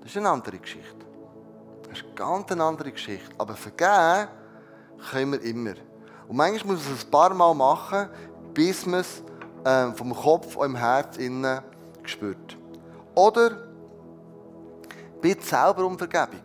das 0.00 0.10
ist 0.10 0.16
eine 0.16 0.30
andere 0.30 0.58
Geschichte. 0.58 1.06
Das 1.88 1.98
ist 1.98 2.04
eine 2.04 2.14
ganz 2.14 2.52
andere 2.52 2.92
Geschichte. 2.92 3.30
Aber 3.38 3.54
vergeben 3.54 4.28
können 5.10 5.32
wir 5.32 5.42
immer. 5.42 5.74
Und 6.28 6.36
manchmal 6.36 6.74
muss 6.74 6.84
man 6.84 6.94
es 6.94 7.04
ein 7.04 7.10
paar 7.10 7.34
Mal 7.34 7.54
machen, 7.54 8.08
bis 8.52 8.86
man 8.86 9.00
es 9.00 9.22
äh, 9.64 9.92
vom 9.92 10.14
Kopf 10.14 10.56
und 10.56 10.66
im 10.66 10.76
Herz 10.76 11.16
innen 11.16 11.60
spürt. 12.04 12.56
Oder 13.14 13.68
bitte 15.20 15.44
selber 15.44 15.84
um 15.84 15.98
Vergebung. 15.98 16.42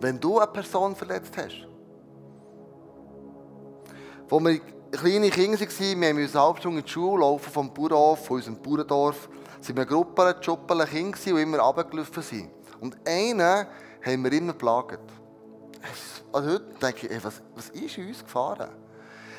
Wenn 0.00 0.18
du 0.20 0.38
eine 0.38 0.50
Person 0.50 0.94
verletzt 0.94 1.36
hast. 1.36 1.66
Wo 4.28 4.40
wir 4.40 4.60
kleine 4.92 5.30
Kinder 5.30 5.60
waren, 5.60 6.00
wir 6.00 6.14
mussten 6.14 6.38
eine 6.38 6.46
halbe 6.46 6.60
Stunde 6.60 6.78
in 6.78 6.84
die 6.84 6.90
Schule 6.90 7.20
laufen, 7.20 7.52
vom 7.52 7.74
Bauernhof, 7.74 8.26
von 8.26 8.36
unserem 8.36 8.56
Bauerndorf. 8.62 9.28
Es 9.60 9.74
waren 9.74 9.86
Gruppen, 9.86 10.34
Schuppeln 10.40 10.86
Kinder, 10.86 11.18
die 11.24 11.30
immer 11.30 11.58
runtergelaufen 11.58 12.22
sind. 12.22 12.50
Und 12.80 12.96
einen 13.06 13.40
haben 13.40 14.24
wir 14.24 14.32
immer 14.32 14.52
geplagt. 14.52 15.00
Also 16.32 16.50
heute 16.50 16.64
denke 16.80 17.06
ich, 17.06 17.12
ey, 17.12 17.22
was, 17.22 17.42
was 17.54 17.68
ist 17.70 17.98
uns 17.98 18.24
gefahren? 18.24 18.68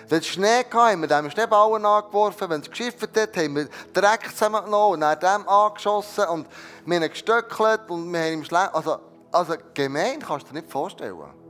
Wenn 0.07 0.19
es 0.19 0.27
Schnee 0.27 0.63
hatte, 0.63 0.77
haben 0.77 1.01
wir 1.01 1.07
dem 1.07 1.31
Schneeballen 1.31 1.83
angeworfen. 1.83 2.49
Wenn 2.49 2.61
es 2.61 2.69
geschifft 2.69 3.17
hat, 3.17 3.37
haben 3.37 3.55
wir 3.55 3.67
Dreck 3.91 4.29
zusammengenommen 4.29 4.93
und 4.93 5.01
dann 5.01 5.19
dem 5.19 5.49
angeschossen. 5.49 6.25
Und 6.25 6.47
wir 6.85 6.99
haben 6.99 7.09
gestöckelt 7.09 7.89
und 7.89 8.13
wir 8.13 8.19
haben 8.19 8.33
ihm 8.33 8.45
Schle 8.45 8.73
also, 8.73 8.99
also 9.31 9.55
gemein 9.73 10.19
kannst 10.19 10.47
du 10.47 10.53
dir 10.53 10.61
nicht 10.61 10.71
vorstellen. 10.71 11.44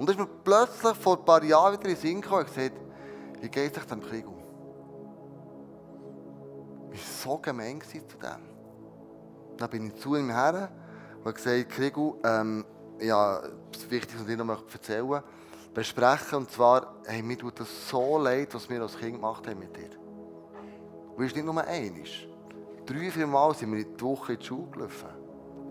Und 0.00 0.08
dann 0.08 0.16
ist 0.16 0.18
mir 0.18 0.34
plötzlich 0.42 0.96
vor 0.96 1.18
ein 1.18 1.24
paar 1.26 1.44
Jahren 1.44 1.74
wieder 1.74 1.90
in 1.90 1.94
den 1.94 2.00
Sinn 2.00 2.20
gekommen 2.22 2.46
und 2.46 2.54
gesagt, 2.54 2.72
wie 3.42 3.48
geht 3.50 3.76
es 3.76 3.86
dem 3.86 4.00
Krieg 4.00 4.26
um? 4.26 4.42
Ich 6.90 7.26
war 7.26 7.34
so 7.34 7.38
gemein 7.38 7.82
zu 7.82 7.98
dem. 7.98 9.58
Dann 9.58 9.68
bin 9.68 9.88
ich 9.88 9.96
zu 9.96 10.16
ihm 10.16 10.30
her 10.30 10.70
und 11.18 11.26
habe 11.26 11.34
gesagt, 11.34 11.68
Krigu, 11.68 12.14
ähm, 12.24 12.64
ja, 12.98 13.42
das 13.70 13.90
Wichtigste, 13.90 14.24
was 14.24 14.28
ich 14.30 14.38
noch 14.38 14.72
erzählen 14.72 15.22
besprechen. 15.74 16.38
Und 16.38 16.50
zwar, 16.50 16.94
hey, 17.04 17.22
mir 17.22 17.36
tut 17.36 17.60
das 17.60 17.90
so 17.90 18.16
leid, 18.16 18.54
was 18.54 18.70
wir 18.70 18.80
als 18.80 18.96
Kind 18.96 19.16
gemacht 19.16 19.46
haben 19.46 19.58
mit 19.58 19.76
dir. 19.76 19.90
Und 21.14 21.24
es 21.24 21.32
ist 21.32 21.36
nicht 21.36 21.44
nur 21.44 21.62
einiges. 21.62 22.10
Drei, 22.86 23.10
vier 23.10 23.26
Mal 23.26 23.54
sind 23.54 23.70
wir 23.70 23.80
in 23.80 23.94
die 23.98 24.02
Woche 24.02 24.32
in 24.32 24.38
die 24.38 24.46
Schule 24.46 24.70
gelaufen. 24.70 25.08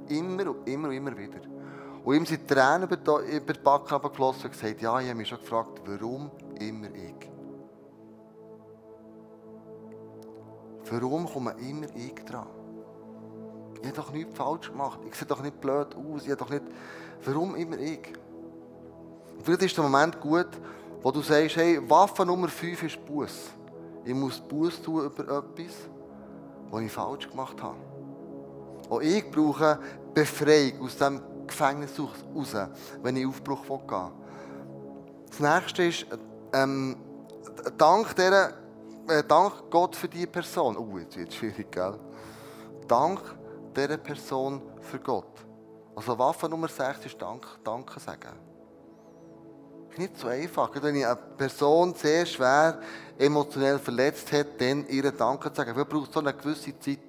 Immer 0.07 0.51
und 0.51 0.69
immer 0.69 0.89
und 0.89 0.93
immer 0.93 1.17
wieder. 1.17 1.58
Und 2.03 2.15
ihm 2.15 2.25
sind 2.25 2.47
Tränen 2.47 2.83
über 2.83 2.97
die, 2.97 3.38
über 3.38 3.53
die 3.53 3.59
Backen 3.59 4.01
geflossen 4.01 4.45
und 4.45 4.51
gesagt, 4.51 4.81
ja, 4.81 4.99
ich 4.99 5.07
habe 5.07 5.15
mich 5.15 5.27
schon 5.27 5.39
gefragt, 5.39 5.81
warum 5.85 6.31
immer 6.59 6.88
ich? 6.88 7.29
Warum 10.91 11.27
komme 11.27 11.55
immer 11.59 11.88
ich 11.95 12.15
dran? 12.25 12.47
Ich 13.81 13.88
habe 13.88 13.95
doch 13.95 14.12
nichts 14.12 14.35
falsch 14.35 14.71
gemacht. 14.71 14.99
Ich 15.07 15.15
sehe 15.15 15.27
doch 15.27 15.41
nicht 15.41 15.59
blöd 15.62 15.95
aus. 15.95 16.27
Ich 16.27 16.35
doch 16.35 16.49
nicht... 16.49 16.63
Warum 17.25 17.55
immer 17.55 17.77
ich? 17.77 18.13
Und 19.38 19.43
vielleicht 19.43 19.63
ist 19.63 19.77
der 19.77 19.83
Moment 19.83 20.19
gut, 20.19 20.47
wo 21.01 21.12
du 21.12 21.21
sagst, 21.21 21.55
hey, 21.57 21.79
Waffe 21.89 22.25
Nummer 22.25 22.47
5 22.47 22.83
ist 22.83 23.05
Buß. 23.05 23.51
Ich 24.03 24.13
muss 24.13 24.39
Buß 24.39 24.81
tun 24.81 25.05
über 25.05 25.23
etwas, 25.23 25.75
was 26.71 26.81
ich 26.81 26.91
falsch 26.91 27.29
gemacht 27.29 27.62
habe. 27.62 27.77
Auch 28.89 29.01
ich 29.01 29.29
brauche 29.29 29.79
Befreiung 30.13 30.81
aus 30.81 30.97
dem 30.97 31.21
Gefängnis 31.49 31.91
raus, 31.99 32.55
wenn 33.01 33.17
ich 33.17 33.27
Aufbruch 33.27 33.65
gehen 33.65 33.77
will. 33.88 34.12
Das 35.29 35.39
nächste 35.39 35.83
ist, 35.83 36.05
ähm, 36.53 36.97
dank, 37.77 38.15
dieser, 38.15 38.49
äh, 39.07 39.23
dank 39.27 39.69
Gott 39.69 39.95
für 39.95 40.07
diese 40.07 40.27
Person. 40.27 40.77
Oh, 40.77 40.97
jetzt 40.97 41.17
wird 41.17 41.29
es 41.29 41.35
schwierig, 41.35 41.71
gell? 41.71 41.99
Dank 42.88 43.21
dieser 43.75 43.97
Person 43.97 44.62
für 44.81 44.99
Gott. 44.99 45.45
Also 45.95 46.17
Waffe 46.17 46.47
Nummer 46.47 46.67
6 46.67 47.05
ist 47.05 47.21
Dank, 47.21 47.45
Danke 47.63 47.99
sagen. 47.99 48.29
Ist 49.89 49.97
nicht 49.97 50.17
so 50.17 50.27
einfach. 50.27 50.71
Wenn 50.81 50.95
ich 50.95 51.05
eine 51.05 51.15
Person 51.15 51.93
sehr 51.93 52.25
schwer 52.25 52.79
emotionell 53.17 53.79
verletzt 53.79 54.31
hat, 54.31 54.47
dann 54.59 54.88
ihr 54.88 55.12
Danke 55.12 55.49
zu 55.51 55.57
sagen. 55.57 55.73
Vielleicht 55.73 55.89
braucht 55.89 56.13
so 56.13 56.19
eine 56.19 56.33
gewisse 56.33 56.77
Zeit. 56.79 56.99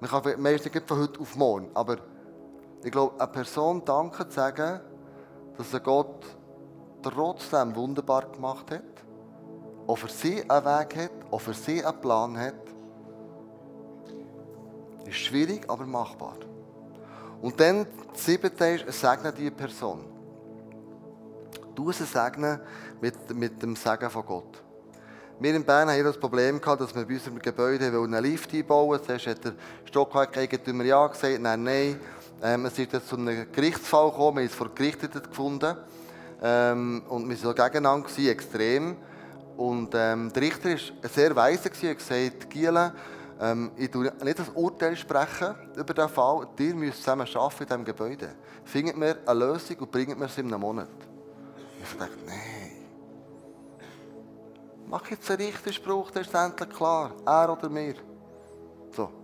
Man 0.00 0.10
kann 0.10 0.40
meistens 0.40 0.74
nicht 0.74 0.88
von 0.88 0.98
heute 0.98 1.20
auf 1.20 1.36
morgen. 1.36 1.70
Aber 1.74 1.98
ich 2.82 2.90
glaube, 2.90 3.20
eine 3.20 3.30
Person 3.30 3.84
Danke 3.84 4.28
zu 4.28 4.34
sagen, 4.34 4.80
dass 5.56 5.72
er 5.72 5.80
Gott 5.80 6.24
trotzdem 7.02 7.74
wunderbar 7.76 8.26
gemacht 8.26 8.70
hat, 8.70 8.82
auch 9.86 9.96
für 9.96 10.08
sie 10.08 10.48
einen 10.48 10.64
Weg 10.64 10.96
hat, 10.96 11.10
auch 11.30 11.40
für 11.40 11.54
sie 11.54 11.84
einen 11.84 12.00
Plan 12.00 12.38
hat, 12.38 12.54
ist 15.06 15.16
schwierig, 15.16 15.68
aber 15.68 15.86
machbar. 15.86 16.36
Und 17.42 17.58
dann, 17.58 17.86
das 18.12 18.24
siebte 18.24 18.64
ist, 18.64 19.00
segne 19.00 19.32
diese 19.32 19.50
Person. 19.50 20.04
Du 21.74 21.90
sie 21.92 22.04
segnen 22.04 22.60
mit, 23.00 23.34
mit 23.34 23.62
dem 23.62 23.74
Segen 23.76 24.10
von 24.10 24.26
Gott. 24.26 24.62
Wir 25.38 25.54
in 25.54 25.64
Bern 25.64 25.88
haben 25.88 26.04
das 26.04 26.18
Problem 26.18 26.60
gehabt, 26.60 26.82
dass 26.82 26.94
wir 26.94 27.06
bei 27.06 27.14
unserem 27.14 27.38
Gebäude 27.38 27.86
einen 27.86 28.22
Lift 28.22 28.52
einbauen 28.52 28.88
wollten. 28.88 29.06
Zuerst 29.06 29.26
hat 29.26 29.44
der 29.44 29.54
Stockwerk-Eigentümer 29.86 30.84
ja 30.84 31.06
gesagt, 31.06 31.40
nein, 31.40 31.62
nein. 31.62 32.00
Ähm, 32.42 32.64
es 32.64 32.78
ist 32.78 32.92
jetzt 32.92 33.08
zu 33.08 33.16
einem 33.16 33.52
Gerichtsfall 33.52 34.10
gekommen, 34.10 34.38
wir 34.38 34.42
haben 34.44 34.50
es 34.50 34.54
vor 34.54 34.74
Gericht 34.74 35.00
gefunden. 35.00 35.76
Ähm, 36.42 37.02
und 37.08 37.28
wir 37.28 37.44
waren 37.44 37.54
gegeneinander, 37.54 38.08
gewesen, 38.08 38.30
extrem. 38.30 38.96
Und 39.56 39.90
ähm, 39.94 40.32
der 40.32 40.42
Richter 40.42 40.70
war 40.70 41.10
sehr 41.10 41.36
weise 41.36 41.68
und 41.68 41.98
gesagt, 41.98 42.48
Giele, 42.48 42.94
ähm, 43.40 43.72
ich 43.76 43.90
tue 43.90 44.10
nicht 44.22 44.38
das 44.38 44.48
Urteil 44.50 44.96
sprechen 44.96 45.54
über 45.76 45.92
diesen 45.92 46.08
Fall. 46.08 46.48
Ihr 46.58 46.74
müsst 46.74 46.98
zusammen 46.98 47.28
arbeiten 47.34 47.62
in 47.62 47.68
diesem 47.68 47.84
Gebäude. 47.84 48.30
Findet 48.64 48.96
mir 48.96 49.18
eine 49.26 49.38
Lösung 49.38 49.76
und 49.78 49.90
bringt 49.90 50.18
mir 50.18 50.28
sie 50.28 50.40
in 50.40 50.48
einem 50.48 50.60
Monat. 50.60 50.88
Ich 51.82 51.98
dachte, 51.98 52.16
nein. 52.26 52.38
Mach 54.86 55.06
jetzt 55.10 55.30
einen 55.30 55.42
Richterspruch, 55.42 56.10
der 56.10 56.22
ist 56.22 56.34
endlich 56.34 56.70
klar. 56.70 57.12
Er 57.26 57.52
oder 57.52 57.68
mir. 57.68 57.94
So. 58.96 59.19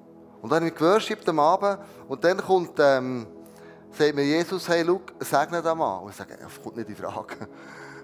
Und 0.46 0.52
dann 0.52 0.61
habe 0.61 0.68
ich 0.68 0.74
geworshipped 0.76 1.28
am 1.28 1.40
Abend 1.40 1.80
und 2.06 2.22
dann 2.22 2.37
kommt, 2.37 2.78
ähm, 2.78 3.26
sagt 3.90 4.14
mir 4.14 4.22
Jesus, 4.22 4.68
hey, 4.68 4.85
schau, 4.87 5.00
segne 5.18 5.61
den 5.61 5.76
Mann. 5.76 6.04
Und 6.04 6.11
ich 6.11 6.16
sage, 6.16 6.38
das 6.40 6.62
kommt 6.62 6.76
nicht 6.76 6.88
in 6.88 6.94
Frage. 6.94 7.35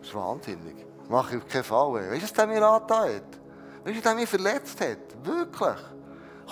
Das 0.00 0.08
ist 0.08 0.12
wahnsinnig. 0.12 0.74
Das 0.98 1.08
mache 1.08 1.36
ich 1.36 1.40
auf 1.40 1.48
keinen 1.48 1.62
Fall. 1.62 2.10
Weißt 2.10 2.20
du, 2.20 2.22
was 2.24 2.32
der 2.32 2.46
mir 2.48 2.66
angetan 2.66 3.14
hat? 3.14 3.22
Weißt 3.84 3.96
du, 3.96 4.02
der 4.02 4.14
mich 4.16 4.28
verletzt 4.28 4.80
hat? 4.80 5.24
Wirklich. 5.24 5.76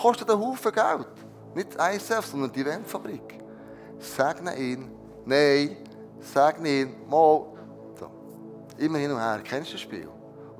Kostet 0.00 0.30
einen 0.30 0.40
Haufen 0.40 0.70
Geld. 0.70 1.08
Nicht 1.56 1.74
ISF, 1.74 2.24
sondern 2.24 2.52
die 2.52 2.60
Eventfabrik. 2.60 3.40
Segne 3.98 4.56
ihn. 4.56 4.92
Nein. 5.24 5.76
Segne 6.20 6.68
ihn. 6.68 6.94
Mal. 7.08 7.46
So. 7.98 8.10
Immer 8.78 8.98
hin 8.98 9.10
und 9.10 9.18
her. 9.18 9.40
Kennst 9.42 9.70
du 9.70 9.72
das 9.72 9.80
Spiel? 9.80 10.08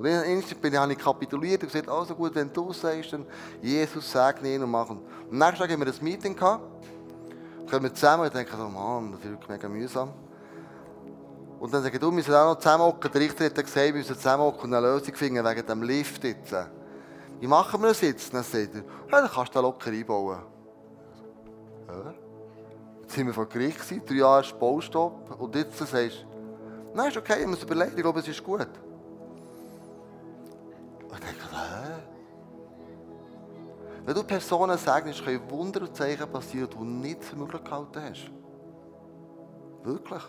Und 0.01 0.09
dann 0.09 0.43
bin 0.61 0.73
ich, 0.73 0.79
habe 0.79 0.93
ich 0.93 0.97
kapituliert 0.97 1.61
und 1.61 1.71
gesagt, 1.71 1.87
also 1.87 2.15
gut, 2.15 2.33
wenn 2.33 2.51
du 2.51 2.73
sagst, 2.73 3.13
dann 3.13 3.23
Jesus 3.61 4.11
segne 4.11 4.55
ihn 4.55 4.63
und 4.63 4.71
machen. 4.71 4.97
Und 5.29 5.33
am 5.33 5.37
nächsten 5.37 5.59
Tag 5.59 5.71
haben 5.71 5.85
wir 5.85 5.93
ein 5.93 6.03
Meeting 6.03 6.35
gehabt. 6.35 6.63
Kommen 7.69 7.83
wir 7.83 7.93
zusammen 7.93 8.23
und 8.23 8.33
denken 8.33 8.57
so, 8.57 8.67
Mann, 8.67 9.11
das 9.11 9.31
ist 9.31 9.47
mega 9.47 9.69
mühsam. 9.69 10.11
Und 11.59 11.71
dann 11.71 11.83
sagen 11.83 11.99
du, 11.99 12.07
wir 12.07 12.13
müssen 12.13 12.33
auch 12.33 12.51
noch 12.51 12.57
zusammenhocken. 12.57 13.11
Der 13.11 13.21
Richter 13.21 13.45
hat 13.45 13.53
gesagt, 13.53 13.75
wir 13.75 13.93
müssen 13.93 14.15
zusammenhocken 14.15 14.63
und 14.63 14.73
eine 14.73 14.87
Lösung 14.87 15.13
finden 15.13 15.45
wegen 15.45 15.67
dem 15.67 15.83
Lift 15.83 16.23
jetzt. 16.23 16.55
Wie 17.39 17.45
machen 17.45 17.79
wir 17.79 17.89
das 17.89 18.01
jetzt? 18.01 18.33
Dann 18.33 18.41
sagt 18.43 18.73
er, 18.73 18.81
ja, 18.81 19.21
dann 19.21 19.29
kannst 19.29 19.53
du 19.53 19.53
da 19.53 19.59
locker 19.59 19.91
einbauen. 19.91 20.39
Ja. 21.87 22.13
Jetzt 23.03 23.13
sind 23.13 23.27
wir 23.27 23.35
vor 23.35 23.45
Gericht 23.45 23.79
drei 24.09 24.15
Jahre 24.15 24.47
Baustopp. 24.59 25.39
Und 25.39 25.55
jetzt 25.55 25.77
sagst 25.77 25.93
du, 25.93 26.95
nein, 26.95 27.09
ist 27.09 27.17
okay, 27.17 27.41
ich 27.41 27.47
muss 27.47 27.61
überlegen, 27.61 27.91
ich 27.95 28.01
glaube, 28.01 28.19
es 28.19 28.27
ist 28.27 28.43
gut. 28.43 28.67
Und 31.11 31.21
denke, 31.21 31.43
hä? 31.51 32.01
Wenn 34.05 34.15
du 34.15 34.23
Personen 34.23 34.77
sagst, 34.77 35.23
können 35.23 35.49
Wunder 35.49 35.81
und 35.81 35.95
Zeichen 35.95 36.31
passieren, 36.31 36.69
die 36.69 36.77
du 36.77 36.83
nicht 36.83 37.23
für 37.23 37.35
möglich 37.35 37.63
gehalten 37.63 38.01
hast. 38.01 38.31
Wirklich. 39.83 40.23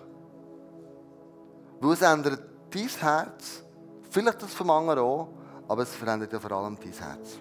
Weil 1.80 1.92
es 1.92 2.02
ändert 2.02 2.42
dein 2.70 2.88
Herz, 2.88 3.62
vielleicht 4.10 4.42
das 4.42 4.52
vom 4.52 4.70
anderen 4.70 4.98
auch, 4.98 5.28
aber 5.68 5.82
es 5.82 5.94
verändert 5.94 6.32
ja 6.32 6.40
vor 6.40 6.52
allem 6.52 6.76
dein 6.76 6.92
Herz. 6.92 7.38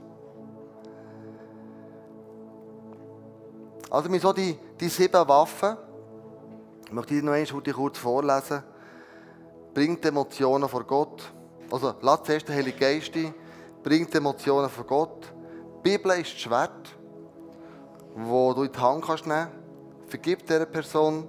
Also, 3.89 4.09
wir 4.09 4.19
so 4.21 4.31
die, 4.31 4.57
die 4.79 4.87
sieben 4.87 5.27
Waffen, 5.27 5.75
ich 6.85 6.91
möchte 6.93 7.13
die 7.13 7.21
noch 7.21 7.33
einmal 7.33 7.73
kurz 7.73 7.97
vorlesen. 7.97 8.63
Bringt 9.73 10.05
Emotionen 10.05 10.67
vor 10.67 10.83
Gott. 10.85 11.33
Also, 11.71 11.95
lass 12.01 12.23
zuerst 12.23 12.47
den 12.47 12.55
Heiligen 12.55 12.77
Geist 12.77 13.15
ein. 13.15 13.33
Bringt 13.81 14.13
Emotionen 14.13 14.69
vor 14.69 14.85
Gott. 14.85 15.33
Die 15.77 15.89
Bibel 15.89 16.11
ist 16.19 16.33
das 16.33 16.41
Schwert, 16.41 16.97
das 18.15 18.55
du 18.55 18.63
in 18.63 18.71
die 18.71 18.77
Hand 18.77 19.05
kannst 19.05 19.25
nehmen 19.25 19.47
kannst. 19.47 20.09
Vergib 20.09 20.45
dieser 20.45 20.65
Person. 20.65 21.27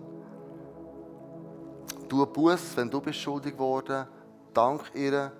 Tu 2.08 2.26
Buß, 2.26 2.76
wenn 2.76 2.90
du 2.90 3.00
bist 3.00 3.20
schuldig 3.20 3.52
geworden. 3.52 4.06
Dank 4.52 4.90
ihr 4.94 5.32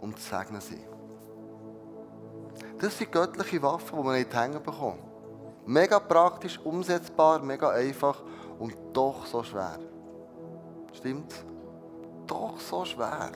und 0.00 0.18
segne 0.18 0.60
sie. 0.60 0.84
Das 2.80 2.96
sind 2.96 3.12
göttliche 3.12 3.62
Waffen, 3.62 3.98
die 3.98 4.04
man 4.04 4.16
nicht 4.16 4.34
hängen 4.34 4.62
bekommt. 4.62 4.98
Mega 5.66 6.00
praktisch, 6.00 6.58
umsetzbar, 6.64 7.40
mega 7.40 7.70
einfach 7.70 8.22
und 8.58 8.74
doch 8.92 9.26
so 9.26 9.42
schwer. 9.42 9.78
Stimmt's? 10.92 11.44
Doch 12.26 12.58
so 12.58 12.84
schwer. 12.84 13.30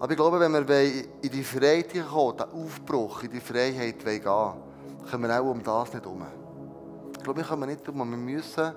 Aber 0.00 0.12
ich 0.12 0.16
glaube, 0.16 0.40
wenn 0.40 0.52
wir 0.52 0.80
in 1.20 1.30
die 1.30 1.44
Freiheit 1.44 1.92
kommen, 2.10 2.38
den 2.38 2.46
Aufbruch 2.50 3.22
in 3.22 3.32
die 3.32 3.40
Freiheit 3.40 4.02
gehen 4.02 4.22
können 4.22 5.22
wir 5.22 5.40
auch 5.40 5.50
um 5.50 5.62
das 5.62 5.92
nicht 5.92 6.04
herum. 6.04 6.24
Ich 7.14 7.22
glaube, 7.22 7.40
wir 7.40 7.46
kommen 7.46 7.68
nicht 7.68 7.86
um, 7.86 7.98
wir 7.98 8.04
müssen 8.04 8.72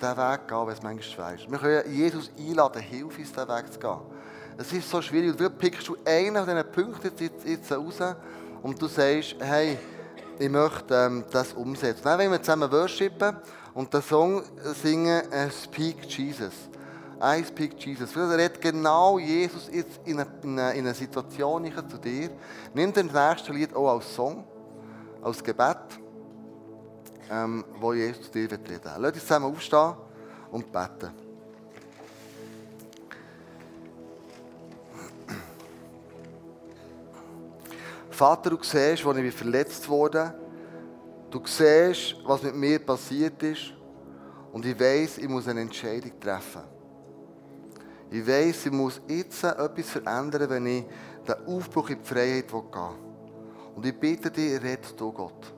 diesen 0.00 0.16
Weg 0.16 0.46
gehen, 0.46 0.66
wenn 0.66 0.72
es 0.72 0.82
manchmal 0.82 1.02
schwer 1.02 1.34
ist. 1.34 1.50
Wir 1.50 1.58
können 1.58 1.92
Jesus 1.92 2.30
einladen, 2.38 2.82
hilf 2.82 3.18
uns, 3.18 3.32
diesen 3.32 3.48
Weg 3.48 3.72
zu 3.72 3.80
gehen. 3.80 3.98
Es 4.58 4.72
ist 4.72 4.88
so 4.88 5.02
schwierig. 5.02 5.32
Und 5.32 5.40
du 5.40 5.50
pickst 5.50 5.88
du 5.88 5.96
einen 6.04 6.36
von 6.36 6.46
diesen 6.46 6.70
Punkten 6.70 7.12
jetzt, 7.18 7.44
jetzt 7.44 7.72
raus 7.72 8.14
und 8.62 8.80
du 8.80 8.86
sagst, 8.86 9.34
hey, 9.40 9.76
ich 10.38 10.48
möchte 10.48 10.94
ähm, 10.94 11.24
das 11.32 11.52
umsetzen. 11.52 12.02
Dann 12.04 12.20
wollen 12.20 12.30
wir 12.30 12.42
zusammen 12.42 12.70
worshipen 12.70 13.36
und 13.74 13.92
den 13.92 14.02
Song 14.02 14.44
singen, 14.80 15.32
äh, 15.32 15.50
Speak 15.50 16.04
Jesus. 16.04 16.69
I 17.22 17.44
speak 17.44 17.78
Jesus. 17.78 18.16
Er 18.16 18.30
redet 18.30 18.60
genau 18.60 19.18
Jesus 19.18 19.68
jetzt 19.70 20.00
in 20.06 20.20
eine, 20.20 20.30
in 20.42 20.58
eine, 20.58 20.72
in 20.72 20.84
eine 20.86 20.94
Situation 20.94 21.70
zu 21.88 21.98
dir. 21.98 22.30
Nimm 22.72 22.92
das 22.92 23.04
nächste 23.04 23.52
Lied 23.52 23.74
auch 23.76 23.90
als 23.90 24.14
Song, 24.14 24.44
als 25.20 25.44
Gebet, 25.44 25.76
ähm, 27.30 27.64
wo 27.78 27.92
Jesus 27.92 28.22
zu 28.22 28.30
dir 28.32 28.50
reden 28.50 28.66
will. 28.66 28.80
Lass 28.98 29.12
uns 29.12 29.22
zusammen 29.22 29.52
aufstehen 29.52 29.94
und 30.50 30.72
beten. 30.72 31.10
Vater, 38.10 38.50
du 38.50 38.58
siehst, 38.62 39.04
wo 39.04 39.12
ich 39.12 39.34
verletzt 39.34 39.88
wurde. 39.88 40.34
Du 41.30 41.40
siehst, 41.44 42.16
was 42.24 42.42
mit 42.42 42.54
mir 42.54 42.78
passiert 42.78 43.42
ist. 43.42 43.72
Und 44.52 44.64
ich 44.64 44.78
weiß, 44.78 45.18
ich 45.18 45.28
muss 45.28 45.46
eine 45.48 45.60
Entscheidung 45.60 46.18
treffen. 46.18 46.69
Ich 48.10 48.26
weiß, 48.26 48.66
ich 48.66 48.72
muss 48.72 49.00
jetzt 49.06 49.44
etwas 49.44 49.90
verändern, 49.90 50.50
wenn 50.50 50.66
ich 50.66 50.84
den 51.26 51.46
Aufbruch 51.46 51.90
in 51.90 51.98
die 52.02 52.04
Freiheit 52.04 52.48
gehen. 52.48 53.10
Und 53.76 53.86
ich 53.86 53.94
bitte 53.94 54.30
dich, 54.30 54.60
red 54.60 54.94
du 54.98 55.12
Gott. 55.12 55.52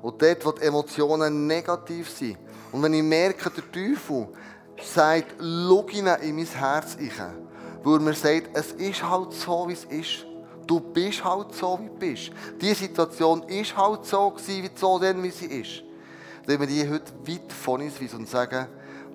Und 0.00 0.22
dort, 0.22 0.46
wo 0.46 0.52
die 0.52 0.62
Emotionen 0.62 1.46
negativ 1.46 2.08
sind, 2.08 2.38
und 2.70 2.82
wenn 2.82 2.94
ich 2.94 3.02
merke, 3.02 3.50
der 3.50 3.72
Teufel 3.72 4.28
sagt, 4.82 5.34
schau 5.40 5.86
in 5.88 6.04
mein 6.36 6.46
Herz 6.46 6.96
rein, 6.96 7.48
weil 7.82 7.94
er 7.94 8.00
mir 8.00 8.14
sagt, 8.14 8.50
es 8.52 8.72
ist 8.72 9.02
halt 9.02 9.32
so, 9.32 9.68
wie 9.68 9.72
es 9.72 9.84
ist. 9.84 10.26
Du 10.66 10.80
bist 10.80 11.24
halt 11.24 11.54
so, 11.54 11.78
wie 11.80 11.88
du 11.88 11.94
bist. 11.94 12.30
Die 12.60 12.74
Situation 12.74 13.42
ist 13.44 13.76
halt 13.76 14.04
so 14.04 14.30
gewesen, 14.30 14.62
wie 14.64 14.70
so 14.74 14.98
denn, 14.98 15.22
wie 15.22 15.30
sie 15.30 15.46
ist. 15.46 15.82
Wenn 16.46 16.60
wir 16.60 16.66
die 16.66 16.88
heute 16.88 17.12
weit 17.26 17.52
von 17.52 17.80
uns 17.80 18.00
weisen 18.00 18.20
und 18.20 18.28
sagen, 18.28 18.66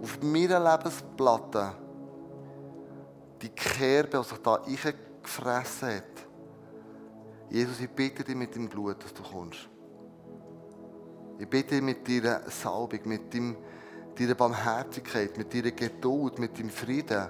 auf 0.01 0.19
meiner 0.21 0.59
Lebensplatte, 0.59 1.73
die 3.43 3.49
Kerbe, 3.49 4.17
die 4.17 4.23
sich 4.23 4.37
da 4.39 4.55
eingefressen 4.55 5.89
hat, 5.89 6.27
Jesus, 7.49 7.79
ich 7.81 7.89
bitte 7.89 8.23
dich 8.23 8.35
mit 8.35 8.55
dem 8.55 8.67
Blut, 8.67 9.03
dass 9.03 9.13
du 9.13 9.21
kommst. 9.21 9.69
Ich 11.37 11.47
bitte 11.47 11.75
dich 11.75 11.81
mit 11.81 12.07
deiner 12.07 12.49
Salbung, 12.49 12.99
mit 13.05 13.33
deinem, 13.33 13.57
deiner 14.17 14.35
Barmherzigkeit, 14.35 15.37
mit 15.37 15.53
deiner 15.53 15.71
Geduld, 15.71 16.39
mit 16.39 16.57
deinem 16.57 16.69
Frieden. 16.69 17.27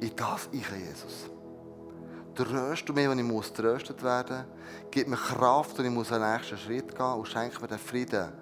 In 0.00 0.14
das 0.14 0.48
ich, 0.52 0.68
Jesus. 0.68 1.30
Tröst 2.34 2.86
du 2.86 2.92
mich, 2.92 3.08
wenn 3.08 3.18
ich 3.18 3.24
muss 3.24 3.50
tröstet 3.50 4.02
werden 4.02 4.44
Gib 4.90 5.08
mir 5.08 5.16
Kraft, 5.16 5.78
wenn 5.78 5.86
ich 5.86 5.92
muss 5.92 6.12
einen 6.12 6.30
nächsten 6.30 6.58
Schritt 6.58 6.94
gehen 6.94 7.12
und 7.12 7.26
schenk 7.26 7.60
mir 7.60 7.68
den 7.68 7.78
Frieden, 7.78 8.32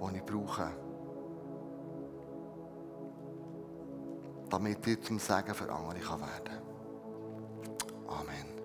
den 0.00 0.14
ich 0.16 0.22
brauche. 0.24 0.87
Damit 4.50 4.86
ich 4.86 5.02
zum 5.02 5.18
Segen 5.18 5.54
für 5.54 5.70
andere 5.70 5.94
werden 5.94 6.44
kann. 6.44 6.62
Amen. 8.08 8.57